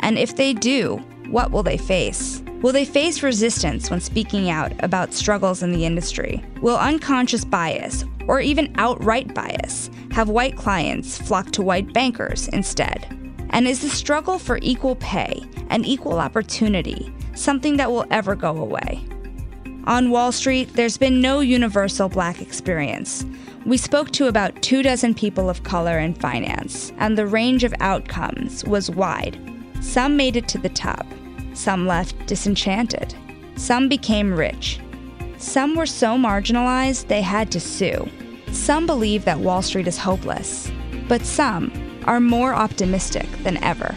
And 0.00 0.18
if 0.18 0.34
they 0.34 0.54
do, 0.54 0.96
what 1.28 1.50
will 1.50 1.62
they 1.62 1.76
face? 1.76 2.42
Will 2.62 2.72
they 2.72 2.86
face 2.86 3.22
resistance 3.22 3.90
when 3.90 4.00
speaking 4.00 4.48
out 4.48 4.72
about 4.82 5.12
struggles 5.12 5.62
in 5.62 5.72
the 5.72 5.84
industry? 5.84 6.42
Will 6.62 6.78
unconscious 6.78 7.44
bias, 7.44 8.04
or 8.28 8.40
even 8.40 8.72
outright 8.78 9.34
bias, 9.34 9.90
have 10.10 10.30
white 10.30 10.56
clients 10.56 11.18
flock 11.18 11.50
to 11.52 11.62
white 11.62 11.92
bankers 11.92 12.48
instead? 12.48 13.06
And 13.50 13.68
is 13.68 13.82
the 13.82 13.90
struggle 13.90 14.38
for 14.38 14.58
equal 14.62 14.96
pay 14.96 15.42
and 15.68 15.84
equal 15.84 16.18
opportunity 16.18 17.14
something 17.34 17.76
that 17.76 17.90
will 17.90 18.06
ever 18.10 18.34
go 18.34 18.56
away? 18.56 19.04
On 19.84 20.10
Wall 20.10 20.32
Street, 20.32 20.72
there's 20.74 20.96
been 20.96 21.20
no 21.20 21.40
universal 21.40 22.08
black 22.08 22.40
experience. 22.40 23.24
We 23.66 23.76
spoke 23.76 24.10
to 24.12 24.26
about 24.26 24.62
two 24.62 24.82
dozen 24.82 25.14
people 25.14 25.50
of 25.50 25.64
color 25.64 25.98
in 25.98 26.14
finance, 26.14 26.92
and 26.96 27.16
the 27.16 27.26
range 27.26 27.62
of 27.62 27.74
outcomes 27.80 28.64
was 28.64 28.90
wide. 28.90 29.38
Some 29.80 30.16
made 30.16 30.36
it 30.36 30.48
to 30.48 30.58
the 30.58 30.70
top, 30.70 31.06
some 31.52 31.86
left 31.86 32.26
disenchanted, 32.26 33.14
some 33.56 33.88
became 33.88 34.32
rich. 34.32 34.80
Some 35.36 35.76
were 35.76 35.86
so 35.86 36.16
marginalized 36.16 37.08
they 37.08 37.20
had 37.20 37.52
to 37.52 37.60
sue. 37.60 38.08
Some 38.50 38.86
believe 38.86 39.26
that 39.26 39.40
Wall 39.40 39.60
Street 39.60 39.86
is 39.86 39.98
hopeless, 39.98 40.72
but 41.06 41.26
some 41.26 41.70
are 42.06 42.20
more 42.20 42.54
optimistic 42.54 43.28
than 43.42 43.62
ever. 43.62 43.94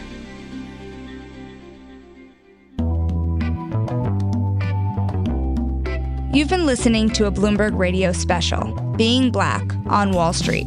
You've 6.34 6.48
been 6.48 6.66
listening 6.66 7.10
to 7.10 7.26
a 7.26 7.30
Bloomberg 7.30 7.78
Radio 7.78 8.10
special, 8.10 8.72
Being 8.96 9.30
Black 9.30 9.62
on 9.86 10.10
Wall 10.10 10.32
Street. 10.32 10.66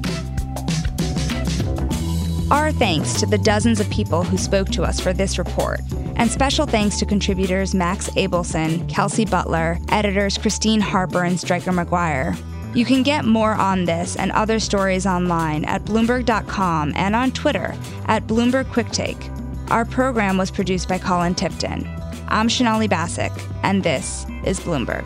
Our 2.49 2.71
thanks 2.71 3.19
to 3.19 3.25
the 3.25 3.37
dozens 3.37 3.81
of 3.81 3.89
people 3.89 4.23
who 4.23 4.37
spoke 4.37 4.69
to 4.69 4.83
us 4.83 5.01
for 5.01 5.11
this 5.11 5.37
report, 5.37 5.81
and 6.15 6.31
special 6.31 6.65
thanks 6.65 6.97
to 6.99 7.05
contributors 7.05 7.75
Max 7.75 8.09
Abelson, 8.11 8.87
Kelsey 8.87 9.25
Butler, 9.25 9.77
editors 9.89 10.37
Christine 10.37 10.79
Harper 10.79 11.25
and 11.25 11.37
Stryker 11.37 11.73
McGuire. 11.73 12.37
You 12.73 12.85
can 12.85 13.03
get 13.03 13.25
more 13.25 13.53
on 13.53 13.83
this 13.83 14.15
and 14.15 14.31
other 14.31 14.61
stories 14.61 15.05
online 15.05 15.65
at 15.65 15.83
Bloomberg.com 15.83 16.93
and 16.95 17.13
on 17.13 17.31
Twitter 17.31 17.75
at 18.05 18.25
Bloomberg. 18.25 19.69
Our 19.69 19.83
program 19.83 20.37
was 20.37 20.49
produced 20.49 20.87
by 20.87 20.97
Colin 20.97 21.35
Tipton. 21.35 21.85
I'm 22.29 22.49
Sonali 22.49 22.87
Basak, 22.87 23.37
and 23.63 23.83
this 23.83 24.25
is 24.45 24.61
Bloomberg. 24.61 25.05